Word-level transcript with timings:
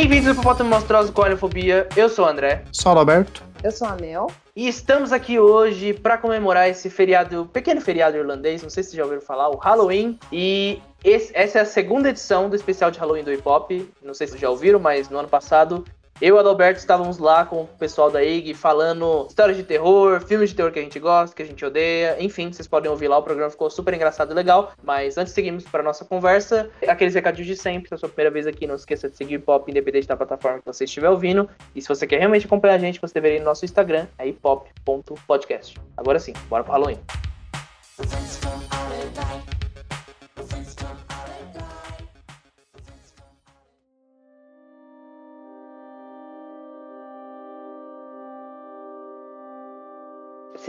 Bem-vindos 0.00 0.28
ao 0.28 0.32
Hipopótamo 0.32 0.70
Monstruoso 0.70 1.12
com 1.12 1.20
Olhofobia. 1.20 1.86
Eu 1.94 2.08
sou 2.08 2.24
o 2.24 2.28
André. 2.28 2.64
Sou 2.72 2.94
o 2.94 2.98
Alberto. 2.98 3.44
Eu 3.62 3.70
sou 3.70 3.86
a 3.86 3.96
Mel. 3.96 4.28
E 4.56 4.66
estamos 4.66 5.12
aqui 5.12 5.38
hoje 5.38 5.92
para 5.92 6.16
comemorar 6.16 6.70
esse 6.70 6.88
feriado, 6.88 7.50
pequeno 7.52 7.82
feriado 7.82 8.16
irlandês, 8.16 8.62
não 8.62 8.70
sei 8.70 8.82
se 8.82 8.88
vocês 8.90 8.96
já 8.96 9.02
ouviram 9.04 9.20
falar, 9.20 9.50
o 9.50 9.56
Halloween. 9.56 10.18
E 10.32 10.80
esse- 11.04 11.30
essa 11.34 11.58
é 11.58 11.60
a 11.60 11.66
segunda 11.66 12.08
edição 12.08 12.48
do 12.48 12.56
especial 12.56 12.90
de 12.90 12.98
Halloween 12.98 13.24
do 13.24 13.30
Hip 13.30 13.42
Hop. 13.46 13.70
Não 14.02 14.14
sei 14.14 14.26
se 14.26 14.30
vocês 14.32 14.40
já 14.40 14.48
ouviram, 14.48 14.80
mas 14.80 15.10
no 15.10 15.18
ano 15.18 15.28
passado 15.28 15.84
eu 16.20 16.28
e 16.28 16.32
o 16.32 16.38
Adalberto 16.38 16.78
estávamos 16.78 17.18
lá 17.18 17.46
com 17.46 17.62
o 17.62 17.66
pessoal 17.66 18.10
da 18.10 18.22
IG 18.22 18.52
falando 18.52 19.26
histórias 19.28 19.56
de 19.56 19.62
terror, 19.62 20.20
filmes 20.20 20.50
de 20.50 20.56
terror 20.56 20.70
que 20.70 20.78
a 20.78 20.82
gente 20.82 20.98
gosta, 20.98 21.34
que 21.34 21.42
a 21.42 21.46
gente 21.46 21.64
odeia. 21.64 22.16
Enfim, 22.20 22.52
vocês 22.52 22.68
podem 22.68 22.90
ouvir 22.90 23.08
lá, 23.08 23.16
o 23.16 23.22
programa 23.22 23.50
ficou 23.50 23.70
super 23.70 23.94
engraçado 23.94 24.32
e 24.32 24.34
legal. 24.34 24.72
Mas 24.82 25.16
antes 25.16 25.32
de 25.32 25.34
seguirmos 25.36 25.64
para 25.64 25.82
nossa 25.82 26.04
conversa, 26.04 26.68
aqueles 26.86 27.14
recadinhos 27.14 27.46
de 27.46 27.56
sempre. 27.56 27.88
Se 27.88 27.94
é 27.94 27.96
a 27.96 27.98
sua 27.98 28.08
primeira 28.08 28.30
vez 28.30 28.46
aqui, 28.46 28.66
não 28.66 28.74
esqueça 28.74 29.08
de 29.08 29.16
seguir 29.16 29.42
Hop, 29.46 29.68
independente 29.68 30.06
da 30.06 30.16
plataforma 30.16 30.58
que 30.58 30.66
você 30.66 30.84
estiver 30.84 31.08
ouvindo. 31.08 31.48
E 31.74 31.80
se 31.80 31.88
você 31.88 32.06
quer 32.06 32.18
realmente 32.18 32.46
acompanhar 32.46 32.74
a 32.74 32.78
gente, 32.78 33.00
você 33.00 33.14
deveria 33.14 33.38
ir 33.38 33.40
no 33.40 33.46
nosso 33.46 33.64
Instagram, 33.64 34.06
é 34.18 34.28
hipop.podcast. 34.28 35.80
Agora 35.96 36.18
sim, 36.18 36.34
bora 36.48 36.62
pro 36.62 36.72
Halloween. 36.72 37.00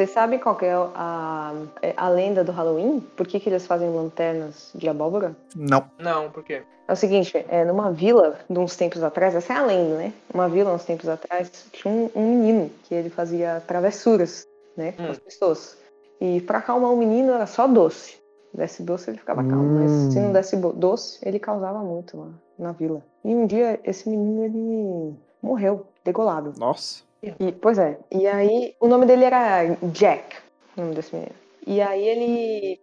Você 0.02 0.08
sabe 0.08 0.40
qual 0.40 0.55
que 0.55 0.66
é 0.66 0.73
a, 0.73 1.54
a 1.96 2.10
lenda 2.10 2.44
do 2.44 2.52
Halloween? 2.52 3.02
Por 3.16 3.27
que, 3.27 3.40
que 3.40 3.48
eles 3.48 3.68
fazem 3.68 3.88
lanternas 3.94 4.71
de 4.74 4.90
abóbora? 4.90 5.35
Não. 5.55 5.85
Não, 5.99 6.32
por 6.32 6.44
quê? 6.44 6.63
É 6.88 6.91
o 6.94 6.96
seguinte, 6.96 7.46
é, 7.48 7.63
numa 7.63 7.91
vila 7.91 8.40
de 8.49 8.57
uns 8.57 8.76
tempos 8.76 9.04
atrás, 9.04 9.35
essa 9.35 9.54
é 9.54 9.57
a 9.57 9.63
lenda, 9.63 9.98
né? 9.98 10.13
Uma 10.34 10.49
vila 10.49 10.74
uns 10.74 10.84
tempos 10.85 11.07
atrás, 11.07 11.68
tinha 11.72 11.94
um, 11.94 12.10
um 12.16 12.29
menino 12.35 12.72
que 12.84 12.96
ele 12.96 13.12
fazia 13.12 13.62
travessuras, 13.68 14.44
né, 14.76 14.94
com 14.94 15.04
Hum. 15.04 15.12
as 15.12 15.20
pessoas. 15.20 15.77
E 16.20 16.41
pra 16.41 16.57
acalmar 16.57 16.91
o 16.91 16.98
menino 16.98 17.32
era 17.34 17.46
só 17.46 17.68
doce. 17.68 18.20
Desse 18.52 18.82
doce 18.82 19.12
ele 19.12 19.20
ficava 19.20 19.44
calmo, 19.44 19.66
Hum. 19.66 19.76
mas 19.82 19.91
se 19.91 20.20
não 20.20 20.34
desse 20.34 20.55
bo- 20.57 20.74
doce, 20.74 21.20
ele 21.22 21.38
causava 21.38 21.77
muito 21.84 22.18
lá 22.18 22.27
na 22.57 22.72
vila. 22.72 23.04
E 23.24 23.35
um 23.35 23.46
dia 23.46 23.79
esse 23.84 24.10
menino 24.10 24.44
ele 24.46 25.16
morreu, 25.44 25.85
degolado. 26.04 26.55
Nossa. 26.57 27.04
E, 27.24 27.52
pois 27.52 27.77
é. 27.77 28.00
E 28.12 28.26
aí, 28.27 28.76
o 28.80 28.88
nome 28.88 29.05
dele 29.05 29.26
era 29.26 29.64
Jack, 29.91 30.38
o 30.76 30.82
nome 30.82 30.96
desse 30.96 31.14
menino. 31.16 31.36
E 31.66 31.80
aí 31.80 32.04
ele, 32.04 32.80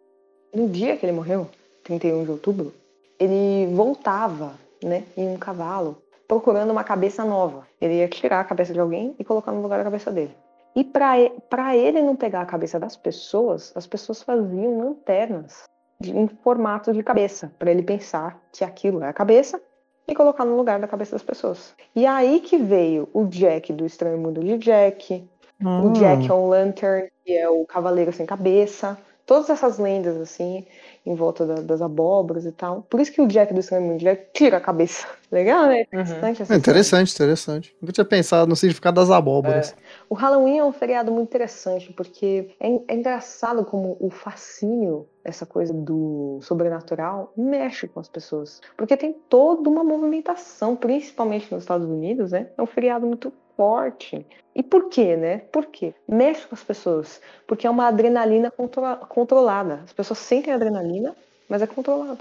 no 0.55 0.69
dia 0.69 0.97
que 0.97 1.05
ele 1.05 1.13
morreu, 1.13 1.49
31 1.83 2.25
de 2.25 2.31
outubro, 2.31 2.73
ele 3.19 3.67
voltava, 3.75 4.53
né, 4.83 5.05
em 5.17 5.29
um 5.29 5.37
cavalo, 5.37 6.01
procurando 6.29 6.71
uma 6.71 6.85
cabeça 6.85 7.25
nova. 7.25 7.67
Ele 7.81 7.95
ia 7.95 8.09
tirar 8.09 8.41
a 8.41 8.45
cabeça 8.45 8.73
de 8.73 8.79
alguém 8.79 9.17
e 9.19 9.25
colocar 9.25 9.51
no 9.51 9.61
lugar 9.63 9.79
da 9.79 9.85
cabeça 9.85 10.11
dele. 10.13 10.35
E 10.77 10.85
para 10.85 11.77
ele 11.77 12.01
não 12.01 12.15
pegar 12.15 12.43
a 12.43 12.47
cabeça 12.47 12.79
das 12.79 12.97
pessoas, 12.97 13.73
as 13.75 13.87
pessoas 13.87 14.23
faziam 14.23 14.79
lanternas 14.79 15.65
de- 16.01 16.17
em 16.17 16.29
formato 16.29 16.93
de 16.93 17.03
cabeça, 17.03 17.51
para 17.59 17.73
ele 17.73 17.83
pensar 17.83 18.41
que 18.53 18.63
aquilo 18.63 19.03
é 19.03 19.09
a 19.09 19.13
cabeça 19.13 19.61
e 20.09 20.15
colocar 20.15 20.45
no 20.45 20.57
lugar 20.57 20.81
da 20.81 20.89
cabeça 20.89 21.13
das 21.13 21.23
pessoas. 21.23 21.75
E 21.95 22.07
aí 22.07 22.41
que 22.41 22.57
veio 22.57 23.09
o 23.13 23.27
Jack 23.27 23.73
do 23.73 23.85
Estranho 23.85 24.19
Mundo 24.19 24.43
de 24.43 24.57
Jack, 24.59 25.29
o 25.61 25.91
Jack 25.91 26.31
on 26.33 26.49
Lantern, 26.49 27.09
que 27.25 27.33
é 27.37 27.49
o 27.49 27.65
Cavaleiro 27.67 28.13
Sem 28.13 28.25
Cabeça. 28.27 28.99
Todas 29.27 29.51
essas 29.51 29.77
lendas, 29.79 30.17
assim, 30.17 30.65
em 31.05 31.15
volta 31.15 31.45
da- 31.45 31.61
das 31.61 31.83
abóboras 31.83 32.47
e 32.47 32.53
tal. 32.53 32.81
Por 32.89 32.99
isso 32.99 33.13
que 33.13 33.21
o 33.21 33.27
Jack 33.27 33.53
do 33.53 33.61
Estranho 33.61 33.83
Mundo 33.85 33.99
de 33.99 34.05
Jack 34.07 34.29
tira 34.33 34.57
a 34.57 34.61
cabeça. 34.61 35.07
Legal, 35.31 35.67
né? 35.67 35.83
Interessante 35.83 36.41
essa 36.43 36.55
É 36.55 36.57
interessante, 36.57 37.13
interessante. 37.15 37.77
Nunca 37.79 37.93
tinha 37.93 38.05
pensado 38.07 38.49
no 38.49 38.57
significado 38.57 38.99
das 38.99 39.11
abóboras. 39.11 39.77
O 40.09 40.15
Halloween 40.15 40.59
é 40.61 40.65
um 40.65 40.73
feriado 40.73 41.13
muito 41.13 41.29
interessante, 41.29 41.93
porque 41.93 42.49
é, 42.59 42.69
é 42.89 42.95
engraçado 42.95 43.63
como 43.67 43.99
o 44.01 44.09
fascínio, 44.09 45.07
essa 45.29 45.47
coisa 45.47 45.73
do 45.73 46.39
sobrenatural, 46.43 47.33
mexe 47.37 47.87
com 47.87 48.01
as 48.01 48.09
pessoas. 48.09 48.61
Porque 48.77 48.97
tem 48.97 49.13
toda 49.29 49.69
uma 49.69 49.85
movimentação, 49.85 50.75
principalmente 50.75 51.53
nos 51.53 51.63
Estados 51.63 51.87
Unidos, 51.87 52.33
né? 52.33 52.49
É 52.57 52.63
um 52.63 52.67
feriado 52.67 53.07
muito 53.07 53.33
forte. 53.57 54.27
E 54.55 54.63
por 54.63 54.89
quê, 54.89 55.17
né? 55.17 55.39
Por 55.53 55.67
quê? 55.67 55.95
Mexe 56.09 56.47
com 56.47 56.55
as 56.55 56.65
pessoas. 56.65 57.21
Porque 57.47 57.67
é 57.67 57.71
uma 57.71 57.89
adrenalina 57.89 58.51
contro- 58.51 58.97
controlada. 59.09 59.81
As 59.85 59.93
pessoas 59.93 60.19
sentem 60.19 60.53
adrenalina, 60.53 61.15
mas 61.49 61.63
é 61.63 61.67
controlado. 61.67 62.19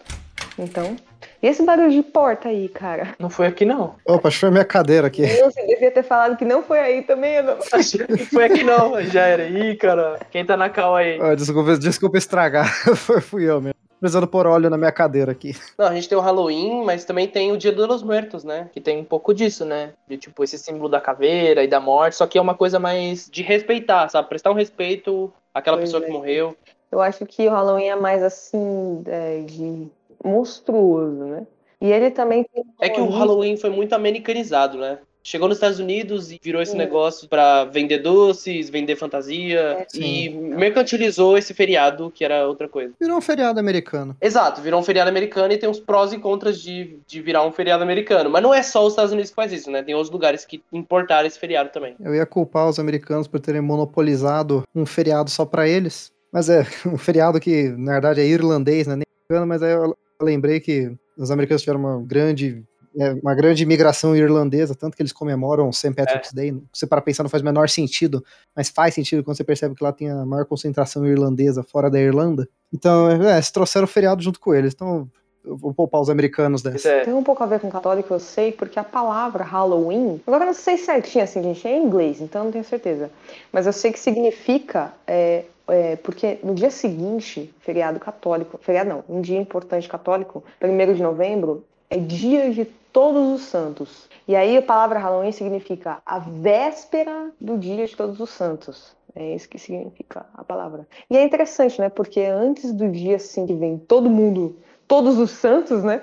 Então. 0.57 0.95
E 1.41 1.47
esse 1.47 1.63
barulho 1.63 1.91
de 1.91 2.01
porta 2.01 2.49
aí, 2.49 2.67
cara? 2.69 3.15
Não 3.19 3.29
foi 3.29 3.47
aqui, 3.47 3.63
não. 3.65 3.95
Opa, 4.05 4.27
acho 4.27 4.37
que 4.37 4.39
foi 4.41 4.49
a 4.49 4.51
minha 4.51 4.65
cadeira 4.65 5.07
aqui. 5.07 5.21
Eu, 5.21 5.51
você 5.51 5.65
devia 5.65 5.91
ter 5.91 6.03
falado 6.03 6.35
que 6.37 6.45
não 6.45 6.63
foi 6.63 6.79
aí 6.79 7.01
também, 7.03 7.35
eu 7.35 7.43
não. 7.43 7.57
Não 8.09 8.17
foi 8.25 8.45
aqui, 8.45 8.63
não. 8.63 9.01
Já 9.03 9.21
era. 9.25 9.43
Ih, 9.47 9.75
cara. 9.75 10.19
Quem 10.31 10.45
tá 10.45 10.57
na 10.57 10.69
cal 10.69 10.95
aí? 10.95 11.19
Ah, 11.21 11.35
desculpa, 11.35 11.77
desculpa 11.77 12.17
estragar. 12.17 12.67
Foi- 12.95 13.21
Fui 13.21 13.43
eu 13.49 13.61
mesmo. 13.61 13.75
Precisando 13.99 14.27
pôr 14.27 14.45
óleo 14.45 14.69
na 14.69 14.77
minha 14.77 14.91
cadeira 14.91 15.31
aqui. 15.31 15.55
Não, 15.77 15.87
a 15.87 15.93
gente 15.95 16.07
tem 16.07 16.15
o 16.17 16.21
Halloween, 16.21 16.83
mas 16.85 17.03
também 17.03 17.27
tem 17.27 17.51
o 17.51 17.57
Dia 17.57 17.71
dos 17.71 18.03
Muertos, 18.03 18.43
né? 18.43 18.69
Que 18.71 18.79
tem 18.79 18.99
um 18.99 19.03
pouco 19.03 19.33
disso, 19.33 19.65
né? 19.65 19.93
De 20.07 20.17
tipo, 20.17 20.43
esse 20.43 20.55
símbolo 20.57 20.87
da 20.87 21.01
caveira 21.01 21.63
e 21.63 21.67
da 21.67 21.79
morte, 21.79 22.15
só 22.15 22.27
que 22.27 22.37
é 22.37 22.41
uma 22.41 22.53
coisa 22.53 22.77
mais 22.79 23.27
de 23.27 23.41
respeitar, 23.41 24.07
sabe? 24.09 24.29
Prestar 24.29 24.51
um 24.51 24.55
respeito 24.55 25.33
àquela 25.51 25.77
Pois 25.77 25.89
pessoa 25.89 26.03
é. 26.03 26.05
que 26.05 26.11
morreu. 26.11 26.55
Eu 26.91 27.01
acho 27.01 27.25
que 27.25 27.47
o 27.47 27.51
Halloween 27.51 27.89
é 27.89 27.95
mais 27.95 28.21
assim, 28.21 29.01
é, 29.07 29.39
de 29.41 29.87
monstruoso, 30.23 31.25
né? 31.25 31.47
E 31.79 31.91
ele 31.91 32.09
também 32.09 32.43
tem. 32.53 32.63
um 32.63 32.67
É 32.79 32.89
que 32.89 32.99
o 32.99 33.09
Halloween 33.09 33.55
foi 33.57 33.69
muito 33.69 33.93
americanizado, 33.93 34.77
né? 34.77 34.99
Chegou 35.27 35.49
nos 35.49 35.57
Estados 35.57 35.77
Unidos 35.77 36.31
e 36.31 36.39
virou 36.41 36.61
esse 36.61 36.71
Sim. 36.71 36.77
negócio 36.77 37.27
pra 37.27 37.65
vender 37.65 37.97
doces, 37.97 38.69
vender 38.69 38.95
fantasia 38.95 39.59
É, 39.59 39.87
e 39.93 40.29
mercantilizou 40.29 41.37
esse 41.37 41.53
feriado, 41.53 42.09
que 42.09 42.23
era 42.23 42.47
outra 42.47 42.69
coisa. 42.69 42.93
Virou 42.97 43.17
um 43.17 43.21
feriado 43.21 43.59
americano. 43.59 44.15
Exato, 44.21 44.61
virou 44.61 44.79
um 44.79 44.83
feriado 44.83 45.09
americano 45.09 45.51
e 45.51 45.57
tem 45.57 45.69
os 45.69 45.81
prós 45.81 46.13
e 46.13 46.17
contras 46.17 46.61
de, 46.61 46.97
de 47.05 47.21
virar 47.21 47.45
um 47.45 47.51
feriado 47.51 47.83
americano. 47.83 48.29
Mas 48.29 48.41
não 48.41 48.53
é 48.53 48.63
só 48.63 48.85
os 48.85 48.93
Estados 48.93 49.11
Unidos 49.11 49.31
que 49.31 49.35
faz 49.35 49.51
isso, 49.51 49.69
né? 49.69 49.83
Tem 49.83 49.93
outros 49.93 50.13
lugares 50.13 50.45
que 50.45 50.63
importaram 50.71 51.27
esse 51.27 51.37
feriado 51.37 51.71
também. 51.73 51.93
Eu 51.99 52.15
ia 52.15 52.25
culpar 52.25 52.69
os 52.69 52.79
americanos 52.79 53.27
por 53.27 53.41
terem 53.41 53.59
monopolizado 53.59 54.63
um 54.73 54.85
feriado 54.85 55.29
só 55.29 55.45
pra 55.45 55.67
eles. 55.67 56.09
Mas 56.31 56.47
é 56.47 56.61
um 56.87 56.97
feriado 56.97 57.37
que, 57.37 57.67
na 57.77 57.91
verdade, 57.93 58.21
é 58.21 58.25
irlandês, 58.25 58.87
né? 58.87 58.95
Nem 58.95 59.05
americano, 59.29 59.45
mas 59.45 59.61
aí 59.61 59.73
eu 59.73 59.93
lembrei 60.21 60.59
que 60.59 60.91
os 61.17 61.31
americanos 61.31 61.61
tiveram 61.61 61.79
uma 61.79 62.01
grande. 62.01 62.63
é, 62.99 63.13
uma 63.13 63.35
grande 63.35 63.63
imigração 63.63 64.15
irlandesa, 64.15 64.73
tanto 64.75 64.95
que 64.95 65.01
eles 65.01 65.11
comemoram 65.13 65.71
St. 65.71 65.93
Patrick's 65.93 66.33
Day. 66.33 66.59
Você 66.73 66.87
para 66.87 67.01
pensar 67.01 67.23
não 67.23 67.29
faz 67.29 67.41
o 67.41 67.45
menor 67.45 67.69
sentido, 67.69 68.23
mas 68.55 68.69
faz 68.69 68.93
sentido 68.93 69.23
quando 69.23 69.37
você 69.37 69.43
percebe 69.43 69.75
que 69.75 69.83
lá 69.83 69.91
tem 69.91 70.09
a 70.09 70.25
maior 70.25 70.45
concentração 70.45 71.05
irlandesa 71.05 71.63
fora 71.63 71.89
da 71.89 71.99
Irlanda. 71.99 72.47
Então, 72.73 73.09
é, 73.09 73.35
eles 73.35 73.51
trouxeram 73.51 73.85
o 73.85 73.87
feriado 73.87 74.21
junto 74.21 74.39
com 74.39 74.53
eles. 74.53 74.73
Então, 74.73 75.09
eu 75.45 75.55
vou 75.55 75.73
poupar 75.73 76.01
os 76.01 76.09
americanos 76.09 76.61
dessa. 76.61 76.89
é. 76.89 77.05
Tem 77.05 77.13
um 77.13 77.23
pouco 77.23 77.41
a 77.41 77.45
ver 77.45 77.59
com 77.59 77.69
católico, 77.69 78.13
eu 78.13 78.19
sei, 78.19 78.51
porque 78.51 78.77
a 78.77 78.83
palavra 78.83 79.43
Halloween. 79.43 80.21
Agora 80.27 80.43
eu 80.43 80.47
não 80.47 80.53
sei 80.53 80.77
certinho, 80.77 81.23
assim, 81.23 81.41
gente, 81.41 81.67
é 81.67 81.77
em 81.77 81.85
inglês, 81.85 82.19
então 82.19 82.41
eu 82.41 82.45
não 82.45 82.51
tenho 82.51 82.65
certeza. 82.65 83.09
Mas 83.51 83.65
eu 83.65 83.73
sei 83.73 83.91
que 83.91 83.99
significa. 83.99 84.93
é, 85.05 85.45
é, 85.67 85.95
porque 85.97 86.39
no 86.43 86.53
dia 86.53 86.71
seguinte, 86.71 87.53
feriado 87.59 87.99
católico, 87.99 88.57
feriado 88.61 88.89
não, 88.89 89.03
um 89.09 89.21
dia 89.21 89.39
importante 89.39 89.87
católico, 89.87 90.43
1 90.61 90.93
de 90.93 91.01
novembro, 91.01 91.63
é 91.89 91.97
dia 91.97 92.51
de 92.51 92.65
todos 92.91 93.41
os 93.41 93.47
santos. 93.47 94.09
E 94.27 94.35
aí 94.35 94.57
a 94.57 94.61
palavra 94.61 94.99
Halloween 94.99 95.31
significa 95.31 95.99
a 96.05 96.19
véspera 96.19 97.31
do 97.39 97.57
dia 97.57 97.85
de 97.85 97.95
todos 97.95 98.19
os 98.19 98.29
santos. 98.29 98.95
É 99.15 99.33
isso 99.35 99.49
que 99.49 99.57
significa 99.57 100.25
a 100.33 100.43
palavra. 100.43 100.87
E 101.09 101.17
é 101.17 101.23
interessante, 101.23 101.79
né? 101.79 101.89
Porque 101.89 102.21
antes 102.21 102.71
do 102.71 102.89
dia 102.89 103.15
assim 103.15 103.47
que 103.47 103.53
vem 103.53 103.77
todo 103.77 104.09
mundo, 104.09 104.55
todos 104.87 105.17
os 105.17 105.31
santos, 105.31 105.83
né? 105.83 106.01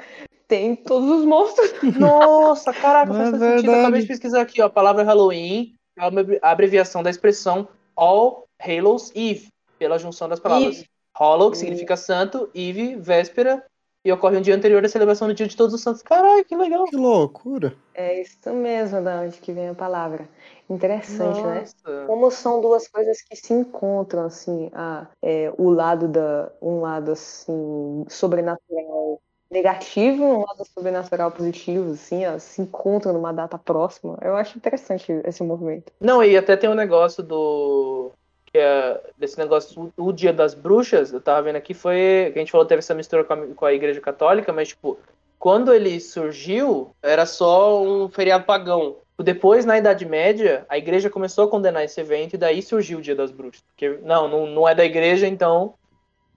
Tem 0.49 0.75
todos 0.75 1.21
os 1.21 1.25
monstros. 1.25 1.73
Nossa, 1.99 2.73
caraca, 2.73 3.13
É 3.13 3.17
faz 3.17 3.31
verdade. 3.31 3.53
sentido. 3.61 3.73
Eu 3.73 3.81
acabei 3.81 4.01
de 4.01 4.07
pesquisar 4.07 4.41
aqui, 4.41 4.61
ó. 4.61 4.67
A 4.67 4.71
palavra 4.71 5.03
Halloween 5.05 5.75
é 5.97 6.07
uma 6.09 6.21
abreviação 6.43 7.03
da 7.03 7.11
expressão 7.11 7.69
All 7.97 8.45
Hallows 8.61 9.13
Eve, 9.15 9.49
pela 9.85 9.99
junção 9.99 10.27
das 10.27 10.41
palavras. 10.41 10.79
Eve. 10.79 10.89
Hollow, 11.15 11.51
que 11.51 11.59
significa 11.59 11.95
santo, 11.95 12.49
Eve, 12.55 12.97
véspera, 12.97 13.63
e 14.03 14.11
ocorre 14.11 14.39
um 14.39 14.41
dia 14.41 14.55
anterior 14.55 14.83
à 14.83 14.89
celebração 14.89 15.29
do 15.29 15.35
Dia 15.35 15.47
de 15.47 15.55
Todos 15.55 15.75
os 15.75 15.83
Santos. 15.83 16.03
Caralho, 16.03 16.45
que 16.45 16.57
legal. 16.57 16.87
Que 16.87 16.97
loucura. 16.97 17.75
É 17.95 18.21
isso 18.21 18.51
mesmo 18.51 19.03
da 19.03 19.21
onde 19.21 19.39
que 19.39 19.53
vem 19.53 19.69
a 19.69 19.75
palavra. 19.75 20.27
Interessante, 20.71 21.41
né? 21.43 21.61
Nossa. 21.61 22.07
Como 22.07 22.31
são 22.31 22.63
duas 22.63 22.89
coisas 22.89 23.21
que 23.21 23.37
se 23.37 23.53
encontram, 23.53 24.25
assim, 24.25 24.71
a, 24.73 25.07
é, 25.23 25.53
o 25.59 25.69
lado 25.69 26.09
da, 26.09 26.51
um 26.63 26.81
lado 26.81 27.13
assim 27.13 28.07
sobrenatural 28.09 29.21
negativo, 29.51 30.23
e 30.23 30.27
um 30.27 30.41
lado 30.41 30.65
sobrenatural 30.65 31.31
positivo, 31.31 31.93
assim, 31.93 32.27
ó, 32.27 32.39
se 32.39 32.63
encontram 32.63 33.13
numa 33.13 33.33
data 33.33 33.59
próxima. 33.59 34.19
Eu 34.23 34.35
acho 34.35 34.57
interessante 34.57 35.13
esse 35.25 35.43
movimento. 35.43 35.93
Não, 36.01 36.25
e 36.25 36.37
até 36.37 36.57
tem 36.57 36.71
um 36.71 36.75
negócio 36.75 37.23
do. 37.23 38.11
É 38.55 39.01
desse 39.19 39.37
negócio, 39.37 39.93
o, 39.97 40.13
Dia 40.13 40.33
das 40.33 40.55
Bruxas, 40.55 41.13
eu 41.13 41.21
tava 41.21 41.43
vendo 41.43 41.57
aqui, 41.57 41.75
foi. 41.75 42.33
A 42.35 42.39
gente 42.39 42.53
falou 42.53 42.67
teve 42.67 42.79
essa 42.79 42.95
mistura 42.95 43.25
com 43.25 43.33
a, 43.33 43.47
com 43.49 43.67
a 43.67 43.75
Igreja 43.75 44.01
Católica, 44.01 44.53
mas, 44.53 44.69
tipo, 44.69 44.97
quando 45.39 45.75
ele 45.75 46.01
surgiu, 46.01 46.91
era 47.03 47.27
só 47.27 47.83
um 47.83 48.09
feriado 48.09 48.45
pagão. 48.45 48.97
Depois, 49.19 49.65
na 49.65 49.79
Idade 49.79 50.05
Média, 50.05 50.65
a 50.69 50.77
igreja 50.77 51.09
começou 51.09 51.45
a 51.45 51.49
condenar 51.49 51.85
esse 51.85 52.01
evento 52.01 52.35
e 52.35 52.39
daí 52.39 52.63
surgiu 52.63 52.99
o 52.99 53.03
Dia 53.03 53.15
das 53.15 53.31
Bruxas. 53.31 53.63
Porque, 53.69 53.99
não, 54.03 54.29
não, 54.29 54.47
não 54.47 54.69
é 54.69 54.75
da 54.75 54.85
igreja, 54.85 55.27
então 55.27 55.75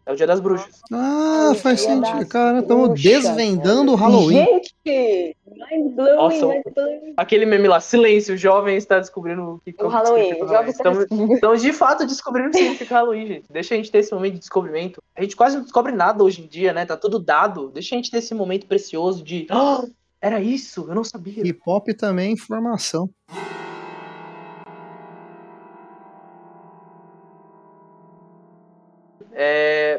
é 0.08 0.14
o 0.14 0.16
Dia 0.16 0.26
das 0.26 0.40
Bruxas. 0.40 0.82
Ah, 0.92 1.52
faz 1.62 1.82
Dia 1.82 1.90
sentido. 1.96 2.28
Cara, 2.28 2.60
estamos 2.60 3.00
desvendando 3.00 3.92
o 3.92 3.96
Halloween. 3.96 4.46
Gente! 4.86 5.36
Mind 5.46 5.94
blowing, 5.94 6.16
Nossa, 6.16 6.48
mind 6.48 6.64
blowing. 6.74 7.14
Aquele 7.18 7.46
meme 7.46 7.68
lá, 7.68 7.80
silêncio, 7.82 8.34
o 8.36 8.38
jovem 8.38 8.78
está 8.78 9.00
descobrindo 9.00 9.42
o 9.44 9.60
que 9.60 9.76
O 9.84 9.88
Halloween, 9.88 10.42
o 10.42 10.48
jovem 10.48 10.70
está 10.70 10.92
Estamos, 10.92 11.32
estamos 11.34 11.62
de 11.62 11.74
fato 11.74 12.06
descobrindo 12.06 12.50
o 12.50 12.52
que 12.52 12.58
significa 12.60 12.96
Halloween, 12.96 13.28
gente. 13.28 13.52
Deixa 13.52 13.74
a 13.74 13.78
gente 13.78 13.92
ter 13.92 13.98
esse 14.00 14.14
momento 14.14 14.34
de 14.34 14.40
descobrimento. 14.40 15.02
A 15.16 15.22
gente 15.22 15.36
quase 15.36 15.58
não 15.58 15.64
descobre 15.64 15.92
nada 15.92 16.24
hoje 16.24 16.42
em 16.42 16.48
dia, 16.48 16.72
né? 16.72 16.86
Tá 16.86 16.96
tudo 16.96 17.20
dado. 17.20 17.70
Deixa 17.70 17.94
a 17.94 17.98
gente 17.98 18.10
ter 18.10 18.20
esse 18.20 18.34
momento 18.34 18.66
precioso 18.66 19.24
de. 19.24 19.46
"Ah, 19.50 19.84
era 20.22 20.40
isso, 20.40 20.86
eu 20.88 20.96
não 20.96 21.04
sabia. 21.04 21.46
Hip 21.46 21.60
hop 21.68 21.88
também 21.98 22.30
é 22.30 22.32
informação. 22.32 23.10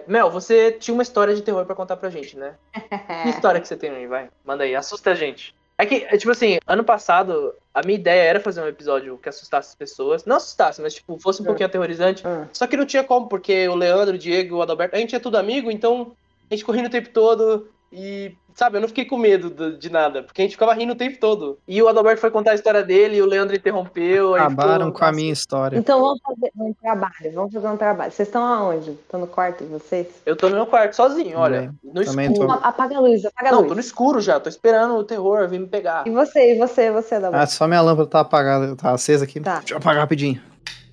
Mel, 0.08 0.31
você 0.31 0.72
tinha 0.72 0.94
uma 0.94 1.02
história 1.02 1.34
de 1.34 1.43
terror 1.43 1.64
pra 1.66 1.75
contar 1.75 1.96
pra 1.96 2.10
gente, 2.10 2.37
né? 2.37 2.55
Que 3.22 3.28
história 3.31 3.60
que 3.60 3.69
você 3.69 3.76
tem 3.76 3.90
aí? 3.90 4.06
Vai, 4.06 4.28
manda 4.44 4.64
aí, 4.64 4.75
assusta 4.75 5.10
a 5.10 5.14
gente. 5.14 5.55
É 5.76 5.87
que, 5.87 6.06
é, 6.10 6.16
tipo 6.16 6.32
assim, 6.32 6.58
ano 6.66 6.82
passado, 6.82 7.55
a 7.72 7.82
minha 7.87 7.96
ideia 7.96 8.22
era 8.22 8.40
fazer 8.40 8.60
um 8.60 8.66
episódio 8.66 9.16
que 9.19 9.28
assustasse 9.28 9.69
as 9.69 9.75
pessoas. 9.76 10.25
Não 10.25 10.37
assustasse, 10.37 10.82
mas, 10.82 10.94
tipo, 10.94 11.16
fosse 11.20 11.40
um 11.40 11.44
É. 11.44 11.46
pouquinho 11.46 11.69
aterrorizante. 11.69 12.26
Ah. 12.26 12.49
Só 12.52 12.66
que 12.66 12.76
não 12.76 12.84
tinha 12.84 13.05
como, 13.05 13.28
porque 13.28 13.69
o 13.69 13.76
Leandro, 13.76 14.16
o 14.16 14.19
Diego, 14.19 14.56
o 14.56 14.62
Adalberto, 14.62 14.96
a 14.96 14.99
gente 14.99 15.14
é 15.14 15.20
tudo 15.20 15.37
amigo, 15.38 15.70
então 15.70 16.16
a 16.50 16.55
gente 16.55 16.64
corria 16.64 16.84
o 16.87 16.90
tempo 16.90 17.10
todo 17.10 17.69
e, 17.93 18.34
sabe, 18.58 18.76
eu 18.76 18.81
não 18.81 18.88
fiquei 18.88 19.05
com 19.05 19.16
medo 19.16 19.49
do- 19.49 19.78
de 19.78 19.88
nada, 19.90 20.22
porque 20.22 20.43
a 20.43 20.44
gente 20.44 20.52
ficava 20.52 20.75
rindo 20.75 20.93
o 20.93 20.96
tempo 20.96 21.19
todo. 21.20 21.58
E 21.66 21.81
o 21.81 21.88
Adalberto 21.88 22.20
foi 22.20 22.31
contar 22.31 22.50
a 22.50 22.55
história 22.55 22.82
dele 22.82 23.16
e 23.16 23.22
o 23.22 23.26
Leandro 23.26 23.55
interrompeu. 23.55 24.34
Acabaram 24.34 24.87
ficou- 24.87 24.93
com 25.00 25.05
a 25.05 25.12
minha 25.12 25.32
história. 25.32 25.76
Então 25.78 26.00
vamos 26.00 26.20
fazer 26.20 26.50
um 26.58 26.72
trabalho, 26.75 27.32
vamos 27.32 27.52
fazer 27.55 27.69
um 27.69 27.76
trabalho. 27.76 28.10
Vocês 28.12 28.28
estão 28.28 28.44
aonde? 28.44 28.90
Estão 28.90 29.20
no 29.20 29.26
quarto 29.28 29.64
de 29.64 29.70
vocês? 29.70 30.08
Eu 30.26 30.34
tô 30.37 30.49
no 30.49 30.56
meu 30.56 30.66
quarto 30.66 30.94
sozinho, 30.96 31.38
olha. 31.38 31.72
No 31.84 32.05
Também 32.05 32.32
escuro. 32.32 32.49
tô. 32.49 32.55
Apaga 32.55 32.96
a 32.96 33.00
luz, 33.00 33.25
apaga 33.25 33.49
a 33.49 33.52
Não, 33.52 33.58
luz. 33.60 33.69
tô 33.69 33.75
no 33.75 33.81
escuro 33.81 34.20
já, 34.20 34.40
tô 34.40 34.49
esperando 34.49 34.96
o 34.96 35.05
terror 35.05 35.46
vir 35.49 35.60
me 35.60 35.66
pegar. 35.69 36.06
E 36.06 36.10
você, 36.10 36.55
e 36.55 36.58
você, 36.58 36.88
e 36.88 36.90
você, 36.90 37.20
Dabu? 37.20 37.37
Ah, 37.37 37.46
só 37.46 37.66
minha 37.69 37.81
lâmpada 37.81 38.08
tá 38.08 38.20
apagada, 38.20 38.75
tá 38.75 38.90
acesa 38.90 39.25
aqui. 39.25 39.38
Tá. 39.40 39.58
Deixa 39.60 39.75
eu 39.75 39.78
apagar 39.78 40.00
rapidinho. 40.02 40.43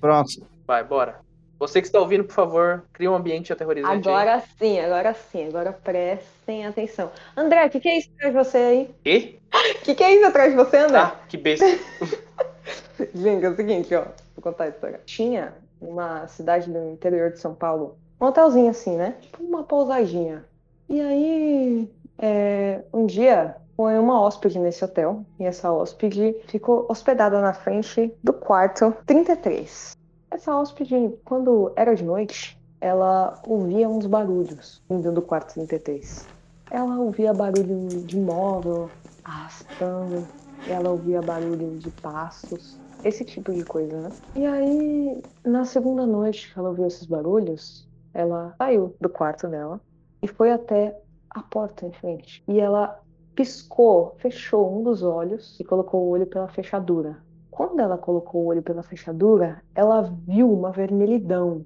Pronto. 0.00 0.30
Vai, 0.66 0.84
bora. 0.84 1.25
Você 1.58 1.80
que 1.80 1.86
está 1.86 1.98
ouvindo, 1.98 2.24
por 2.24 2.34
favor, 2.34 2.84
cria 2.92 3.10
um 3.10 3.14
ambiente 3.14 3.52
aterrorizante. 3.52 4.08
aí. 4.08 4.14
Agora 4.14 4.42
sim, 4.58 4.78
agora 4.78 5.14
sim, 5.14 5.48
agora 5.48 5.72
prestem 5.72 6.66
atenção. 6.66 7.10
André, 7.36 7.66
o 7.66 7.70
que, 7.70 7.80
que 7.80 7.88
é 7.88 7.98
isso 7.98 8.10
atrás 8.14 8.32
de 8.34 8.44
você 8.44 8.58
aí? 8.58 8.94
Quê? 9.02 9.38
O 9.56 9.84
que, 9.86 9.94
que 9.94 10.04
é 10.04 10.14
isso 10.14 10.26
atrás 10.26 10.50
de 10.50 10.56
você, 10.56 10.76
André? 10.76 10.98
Ah, 10.98 11.16
que 11.28 11.36
besta. 11.36 11.64
Gente, 13.14 13.44
é 13.44 13.48
o 13.48 13.56
seguinte, 13.56 13.94
ó. 13.94 14.02
Vou 14.34 14.42
contar 14.42 14.64
a 14.64 14.68
história. 14.68 15.00
Tinha 15.06 15.54
uma 15.80 16.26
cidade 16.28 16.70
do 16.70 16.90
interior 16.90 17.30
de 17.30 17.38
São 17.38 17.54
Paulo, 17.54 17.96
um 18.20 18.26
hotelzinho 18.26 18.70
assim, 18.70 18.96
né? 18.96 19.14
Tipo 19.20 19.42
uma 19.42 19.62
pousadinha. 19.62 20.44
E 20.88 21.00
aí, 21.00 21.90
é, 22.18 22.82
um 22.92 23.06
dia, 23.06 23.56
foi 23.76 23.98
uma 23.98 24.20
hóspede 24.20 24.58
nesse 24.58 24.84
hotel. 24.84 25.24
E 25.38 25.44
essa 25.44 25.70
hóspede 25.70 26.36
ficou 26.46 26.86
hospedada 26.88 27.40
na 27.40 27.52
frente 27.52 28.12
do 28.22 28.32
quarto 28.32 28.94
33. 29.06 29.96
Essa 30.36 30.54
hóspede, 30.54 31.18
quando 31.24 31.72
era 31.76 31.94
de 31.96 32.04
noite, 32.04 32.60
ela 32.78 33.40
ouvia 33.46 33.88
uns 33.88 34.04
barulhos 34.04 34.82
vindo 34.86 35.10
do 35.10 35.22
quarto 35.22 35.54
33. 35.54 36.28
Ela 36.70 36.98
ouvia 36.98 37.32
barulho 37.32 37.88
de 38.04 38.18
móvel 38.18 38.90
arrastando, 39.24 40.28
ela 40.68 40.90
ouvia 40.90 41.22
barulho 41.22 41.78
de 41.78 41.90
passos, 42.02 42.78
esse 43.02 43.24
tipo 43.24 43.50
de 43.50 43.64
coisa, 43.64 43.98
né? 43.98 44.10
E 44.34 44.44
aí, 44.44 45.22
na 45.42 45.64
segunda 45.64 46.04
noite 46.04 46.52
que 46.52 46.58
ela 46.58 46.68
ouviu 46.68 46.86
esses 46.86 47.06
barulhos, 47.06 47.88
ela 48.12 48.54
saiu 48.58 48.94
do 49.00 49.08
quarto 49.08 49.48
dela 49.48 49.80
e 50.20 50.28
foi 50.28 50.52
até 50.52 51.00
a 51.30 51.42
porta 51.42 51.86
em 51.86 51.92
frente. 51.92 52.44
E 52.46 52.60
ela 52.60 53.00
piscou, 53.34 54.14
fechou 54.18 54.78
um 54.78 54.82
dos 54.82 55.02
olhos 55.02 55.58
e 55.58 55.64
colocou 55.64 56.02
o 56.02 56.10
olho 56.10 56.26
pela 56.26 56.46
fechadura. 56.46 57.24
Quando 57.56 57.80
ela 57.80 57.96
colocou 57.96 58.42
o 58.42 58.46
olho 58.48 58.62
pela 58.62 58.82
fechadura, 58.82 59.62
ela 59.74 60.02
viu 60.28 60.52
uma 60.52 60.70
vermelhidão. 60.70 61.64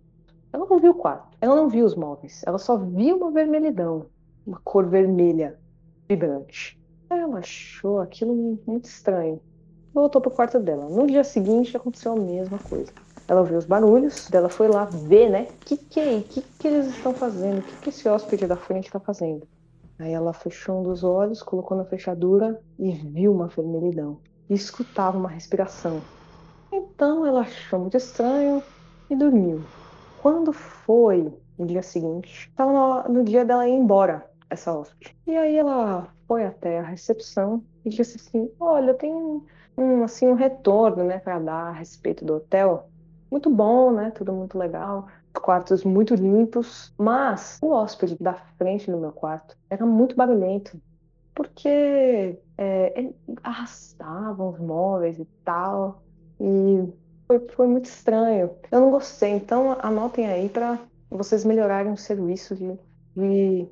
Ela 0.52 0.64
não 0.64 0.78
viu 0.78 0.92
o 0.92 0.94
quarto, 0.94 1.36
ela 1.40 1.56
não 1.56 1.68
viu 1.68 1.84
os 1.84 1.96
móveis, 1.96 2.44
ela 2.46 2.58
só 2.58 2.76
viu 2.76 3.16
uma 3.16 3.32
vermelhidão, 3.32 4.06
uma 4.46 4.60
cor 4.62 4.86
vermelha 4.86 5.58
vibrante. 6.08 6.80
Ela 7.10 7.38
achou 7.38 7.98
aquilo 7.98 8.60
muito 8.64 8.84
estranho. 8.84 9.40
Voltou 9.92 10.22
pro 10.22 10.30
quarto 10.30 10.60
dela. 10.60 10.88
No 10.88 11.08
dia 11.08 11.24
seguinte 11.24 11.76
aconteceu 11.76 12.12
a 12.12 12.16
mesma 12.16 12.60
coisa. 12.60 12.92
Ela 13.26 13.40
ouviu 13.40 13.58
os 13.58 13.66
barulhos, 13.66 14.28
dela 14.30 14.48
foi 14.48 14.68
lá 14.68 14.84
ver, 14.84 15.28
né? 15.28 15.48
O 15.50 15.64
que 15.64 15.76
que 15.76 15.98
é? 15.98 16.20
que 16.20 16.40
que 16.40 16.68
eles 16.68 16.86
estão 16.86 17.12
fazendo? 17.12 17.58
O 17.58 17.62
que 17.62 17.76
que 17.78 17.88
esse 17.88 18.08
hóspede 18.08 18.46
da 18.46 18.56
frente 18.56 18.86
está 18.86 19.00
fazendo? 19.00 19.44
Aí 19.98 20.12
ela 20.12 20.32
fechou 20.32 20.78
um 20.78 20.82
dos 20.84 21.02
olhos, 21.02 21.42
colocou 21.42 21.76
na 21.76 21.84
fechadura 21.84 22.60
e 22.78 22.92
viu 22.92 23.32
uma 23.32 23.48
vermelhidão. 23.48 24.20
E 24.50 24.54
escutava 24.54 25.16
uma 25.16 25.30
respiração. 25.30 26.02
Então 26.72 27.24
ela 27.24 27.40
achou 27.40 27.78
muito 27.78 27.96
estranho 27.96 28.62
e 29.08 29.16
dormiu. 29.16 29.62
Quando 30.20 30.52
foi 30.52 31.32
no 31.58 31.66
dia 31.66 31.82
seguinte, 31.82 32.48
estava 32.48 33.08
no, 33.08 33.24
dia 33.24 33.44
dela 33.44 33.66
ir 33.66 33.72
embora, 33.72 34.28
essa 34.50 34.76
hóspede. 34.76 35.16
E 35.26 35.36
aí 35.36 35.56
ela 35.56 36.12
foi 36.26 36.44
até 36.44 36.80
a 36.80 36.82
recepção 36.82 37.62
e 37.84 37.90
disse 37.90 38.16
assim: 38.16 38.50
Olha, 38.58 38.92
tenho 38.94 39.46
um, 39.76 40.02
assim, 40.02 40.26
um 40.26 40.34
retorno 40.34 41.04
né, 41.04 41.18
para 41.18 41.38
dar 41.38 41.68
a 41.68 41.72
respeito 41.72 42.24
do 42.24 42.36
hotel. 42.36 42.88
Muito 43.30 43.48
bom, 43.48 43.92
né? 43.92 44.10
Tudo 44.10 44.32
muito 44.32 44.58
legal. 44.58 45.06
Quartos 45.32 45.84
muito 45.84 46.14
limpos. 46.14 46.92
Mas 46.98 47.58
o 47.62 47.70
hóspede 47.70 48.16
da 48.20 48.34
frente 48.34 48.90
do 48.90 48.98
meu 48.98 49.12
quarto 49.12 49.56
era 49.70 49.86
muito 49.86 50.16
barulhento. 50.16 50.80
Porque 51.34 52.38
é, 52.60 52.92
ele 52.98 53.16
arrastava 53.42 54.44
os 54.44 54.58
móveis 54.60 55.18
e 55.18 55.24
tal. 55.44 56.02
E 56.38 56.86
foi, 57.26 57.38
foi 57.56 57.66
muito 57.66 57.86
estranho. 57.86 58.50
Eu 58.70 58.80
não 58.80 58.90
gostei. 58.90 59.30
Então 59.30 59.76
anotem 59.80 60.26
aí 60.26 60.48
para 60.50 60.78
vocês 61.10 61.42
melhorarem 61.44 61.90
o 61.92 61.96
serviço 61.96 62.54
de, 62.54 62.78
de 63.16 63.66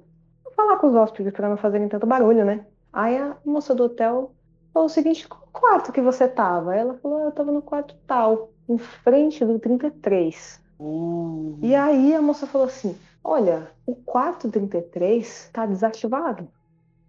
falar 0.57 0.78
com 0.78 0.88
os 0.88 0.95
hóspedes 0.95 1.33
para 1.35 1.50
não 1.50 1.57
fazerem 1.59 1.88
tanto 1.88 2.07
barulho, 2.07 2.45
né? 2.47 2.66
Aí 2.92 3.16
a 3.18 3.37
moça 3.45 3.75
do 3.75 3.85
hotel 3.85 4.35
falou 4.73 4.87
o 4.87 4.90
seguinte: 4.90 5.28
qual 5.28 5.47
quarto 5.52 5.92
que 5.92 6.00
você 6.00 6.26
tava? 6.26 6.75
Ela 6.75 6.95
falou: 6.95 7.21
eu 7.25 7.33
tava 7.33 7.52
no 7.52 7.61
quarto 7.62 7.95
tal, 8.07 8.50
em 8.68 8.78
frente 8.78 9.45
do 9.45 9.59
33. 9.59 10.62
Uh, 10.78 11.59
E 11.61 11.75
aí 11.75 12.14
a 12.14 12.23
moça 12.23 12.47
falou 12.47 12.66
assim: 12.68 12.97
olha, 13.23 13.71
o 13.87 13.95
quarto 13.95 14.50
33 14.50 15.50
tá 15.52 15.66
desativado. 15.66 16.49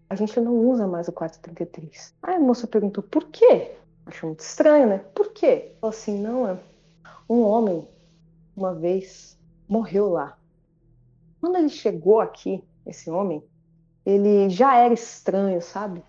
A 0.10 0.16
gente 0.16 0.40
não 0.40 0.56
usa 0.56 0.88
mais 0.88 1.08
o 1.08 1.12
quarto 1.12 1.40
33. 1.40 2.16
Aí 2.24 2.36
a 2.36 2.40
moça 2.40 2.66
perguntou: 2.66 3.04
por 3.04 3.26
quê? 3.26 3.76
Achou 4.06 4.30
muito 4.30 4.40
estranho, 4.40 4.88
né? 4.88 4.98
Por 5.14 5.32
quê? 5.32 5.74
Falou 5.80 5.96
assim: 5.96 6.20
não, 6.20 6.48
é 6.48 6.58
um 7.30 7.42
homem, 7.42 7.88
uma 8.56 8.74
vez, 8.74 9.38
morreu 9.68 10.10
lá. 10.10 10.36
Quando 11.40 11.58
ele 11.58 11.70
chegou 11.70 12.20
aqui, 12.20 12.64
esse 12.86 13.10
homem, 13.10 13.44
ele 14.04 14.50
já 14.50 14.76
era 14.76 14.94
estranho, 14.94 15.62
sabe? 15.62 16.04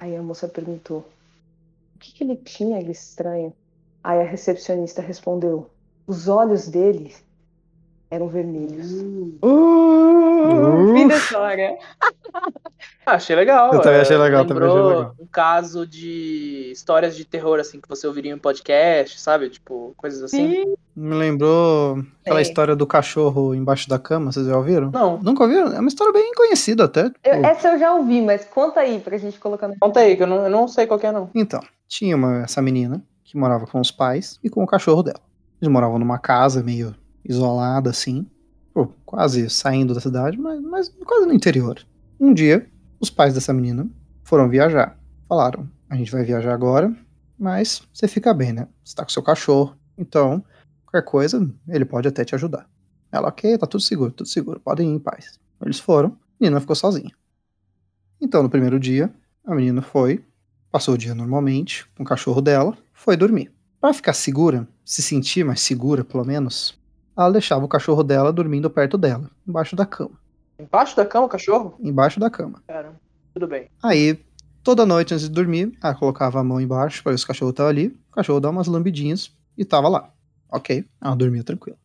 Aí 0.00 0.16
a 0.16 0.22
moça 0.22 0.48
perguntou: 0.48 1.04
o 1.94 1.98
que, 1.98 2.12
que 2.12 2.24
ele 2.24 2.36
tinha 2.36 2.82
de 2.82 2.90
estranho? 2.90 3.52
Aí 4.02 4.20
a 4.20 4.24
recepcionista 4.24 5.00
respondeu: 5.00 5.70
os 6.08 6.26
olhos 6.26 6.66
dele 6.66 7.14
eram 8.10 8.26
vermelhos. 8.26 8.90
Uh! 9.42 9.76
fim 10.96 11.08
da 11.08 11.16
história. 11.16 11.78
Ah, 13.06 13.14
achei 13.14 13.36
legal. 13.36 13.72
Eu 13.72 13.80
também 13.80 13.98
é, 13.98 14.02
achei 14.02 14.16
legal, 14.16 14.44
também 14.44 14.64
lembrou 14.64 14.84
achei 14.88 14.96
legal. 14.98 15.14
um 15.20 15.26
caso 15.26 15.86
de 15.86 16.70
histórias 16.72 17.14
de 17.16 17.24
terror, 17.24 17.60
assim, 17.60 17.80
que 17.80 17.88
você 17.88 18.04
ouviria 18.04 18.32
em 18.32 18.38
podcast, 18.38 19.20
sabe? 19.20 19.48
Tipo, 19.48 19.94
coisas 19.96 20.20
assim. 20.24 20.64
Me 20.96 21.14
lembrou 21.14 21.98
aquela 22.22 22.40
Sei. 22.42 22.50
história 22.50 22.74
do 22.74 22.84
cachorro 22.86 23.54
embaixo 23.54 23.88
da 23.88 23.96
cama, 23.98 24.32
vocês 24.32 24.46
já 24.46 24.56
ouviram? 24.56 24.90
Não. 24.90 25.18
Nunca 25.22 25.44
ouviram? 25.44 25.72
É 25.72 25.78
uma 25.78 25.88
história 25.88 26.12
bem 26.12 26.32
conhecida 26.34 26.84
até. 26.84 27.04
tipo- 27.04 27.18
Eu- 27.24 27.44
essa 27.44 27.68
eu 27.68 27.78
já 27.78 27.94
ouvi, 27.94 28.20
mas 28.20 28.44
conta 28.44 28.80
aí 28.80 28.98
pra 28.98 29.16
gente 29.18 29.38
colocar 29.38 29.68
no. 29.68 29.78
Conta 29.78 30.00
aí, 30.00 30.16
que 30.16 30.22
eu 30.24 30.26
não, 30.26 30.42
eu 30.44 30.50
não 30.50 30.66
sei 30.66 30.86
qual 30.86 30.98
que 30.98 31.06
é, 31.06 31.12
não. 31.12 31.30
Então, 31.32 31.60
tinha 31.86 32.16
uma, 32.16 32.42
essa 32.42 32.60
menina 32.60 33.00
que 33.22 33.36
morava 33.38 33.66
com 33.66 33.78
os 33.80 33.90
pais 33.92 34.40
e 34.42 34.50
com 34.50 34.64
o 34.64 34.66
cachorro 34.66 35.04
dela. 35.04 35.20
Eles 35.62 35.72
moravam 35.72 35.98
numa 35.98 36.18
casa 36.18 36.60
meio 36.62 36.92
isolada, 37.24 37.90
assim, 37.90 38.26
pô, 38.74 38.88
quase 39.04 39.48
saindo 39.48 39.94
da 39.94 40.00
cidade, 40.00 40.36
mas, 40.38 40.60
mas 40.60 40.88
quase 41.04 41.26
no 41.26 41.32
interior. 41.32 41.78
Um 42.18 42.32
dia, 42.32 42.66
os 43.00 43.10
pais 43.10 43.34
dessa 43.34 43.52
menina 43.52 43.88
foram 44.22 44.48
viajar. 44.48 44.98
Falaram: 45.28 45.68
a 45.88 45.96
gente 45.96 46.10
vai 46.10 46.24
viajar 46.24 46.52
agora, 46.52 46.94
mas 47.38 47.82
você 47.92 48.08
fica 48.08 48.32
bem, 48.32 48.52
né? 48.52 48.68
Você 48.84 48.94
tá 48.94 49.04
com 49.04 49.10
seu 49.10 49.22
cachorro, 49.22 49.76
então 49.96 50.44
qualquer 50.84 51.02
coisa, 51.02 51.50
ele 51.68 51.84
pode 51.84 52.08
até 52.08 52.24
te 52.24 52.34
ajudar. 52.34 52.68
Ela, 53.12 53.28
ok, 53.28 53.56
tá 53.58 53.66
tudo 53.66 53.82
seguro, 53.82 54.12
tudo 54.12 54.28
seguro, 54.28 54.60
podem 54.60 54.90
ir 54.90 54.94
em 54.94 54.98
paz. 54.98 55.38
Eles 55.60 55.78
foram, 55.78 56.10
a 56.10 56.14
menina 56.40 56.60
ficou 56.60 56.76
sozinha. 56.76 57.12
Então, 58.20 58.42
no 58.42 58.50
primeiro 58.50 58.80
dia, 58.80 59.12
a 59.44 59.54
menina 59.54 59.82
foi, 59.82 60.24
passou 60.70 60.94
o 60.94 60.98
dia 60.98 61.14
normalmente 61.14 61.86
com 61.96 62.02
o 62.02 62.06
cachorro 62.06 62.40
dela, 62.40 62.76
foi 62.92 63.16
dormir. 63.16 63.52
Para 63.80 63.92
ficar 63.92 64.12
segura, 64.12 64.66
se 64.84 65.02
sentir 65.02 65.44
mais 65.44 65.60
segura, 65.60 66.04
pelo 66.04 66.24
menos, 66.24 66.78
ela 67.16 67.30
deixava 67.30 67.64
o 67.64 67.68
cachorro 67.68 68.02
dela 68.02 68.32
dormindo 68.32 68.70
perto 68.70 68.98
dela, 68.98 69.30
embaixo 69.46 69.76
da 69.76 69.86
cama. 69.86 70.18
Embaixo 70.58 70.96
da 70.96 71.04
cama 71.04 71.26
o 71.26 71.28
cachorro? 71.28 71.76
Embaixo 71.80 72.18
da 72.18 72.30
cama. 72.30 72.62
Caramba, 72.66 73.00
tudo 73.34 73.46
bem. 73.46 73.68
Aí, 73.82 74.18
toda 74.62 74.86
noite 74.86 75.12
antes 75.12 75.28
de 75.28 75.34
dormir, 75.34 75.76
ela 75.82 75.94
colocava 75.94 76.40
a 76.40 76.44
mão 76.44 76.60
embaixo 76.60 77.02
para 77.02 77.12
ver 77.12 77.18
se 77.18 77.24
o 77.24 77.28
cachorro 77.28 77.52
tava 77.52 77.68
ali. 77.68 77.88
O 78.10 78.14
cachorro 78.14 78.40
dava 78.40 78.56
umas 78.56 78.66
lambidinhas 78.66 79.30
e 79.56 79.64
tava 79.64 79.88
lá. 79.88 80.10
Ok, 80.50 80.84
ela 81.00 81.14
dormia 81.14 81.44
tranquila. 81.44 81.76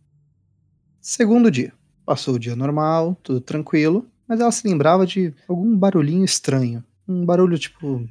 Segundo 1.00 1.52
dia. 1.52 1.74
Passou 2.06 2.36
o 2.36 2.40
dia 2.40 2.56
normal, 2.56 3.16
tudo 3.22 3.40
tranquilo, 3.40 4.08
mas 4.28 4.40
ela 4.40 4.52
se 4.52 4.68
lembrava 4.68 5.06
de 5.06 5.34
algum 5.48 5.78
barulhinho 5.78 6.26
estranho. 6.26 6.84
Um 7.08 7.26
barulho 7.26 7.58
tipo. 7.58 8.08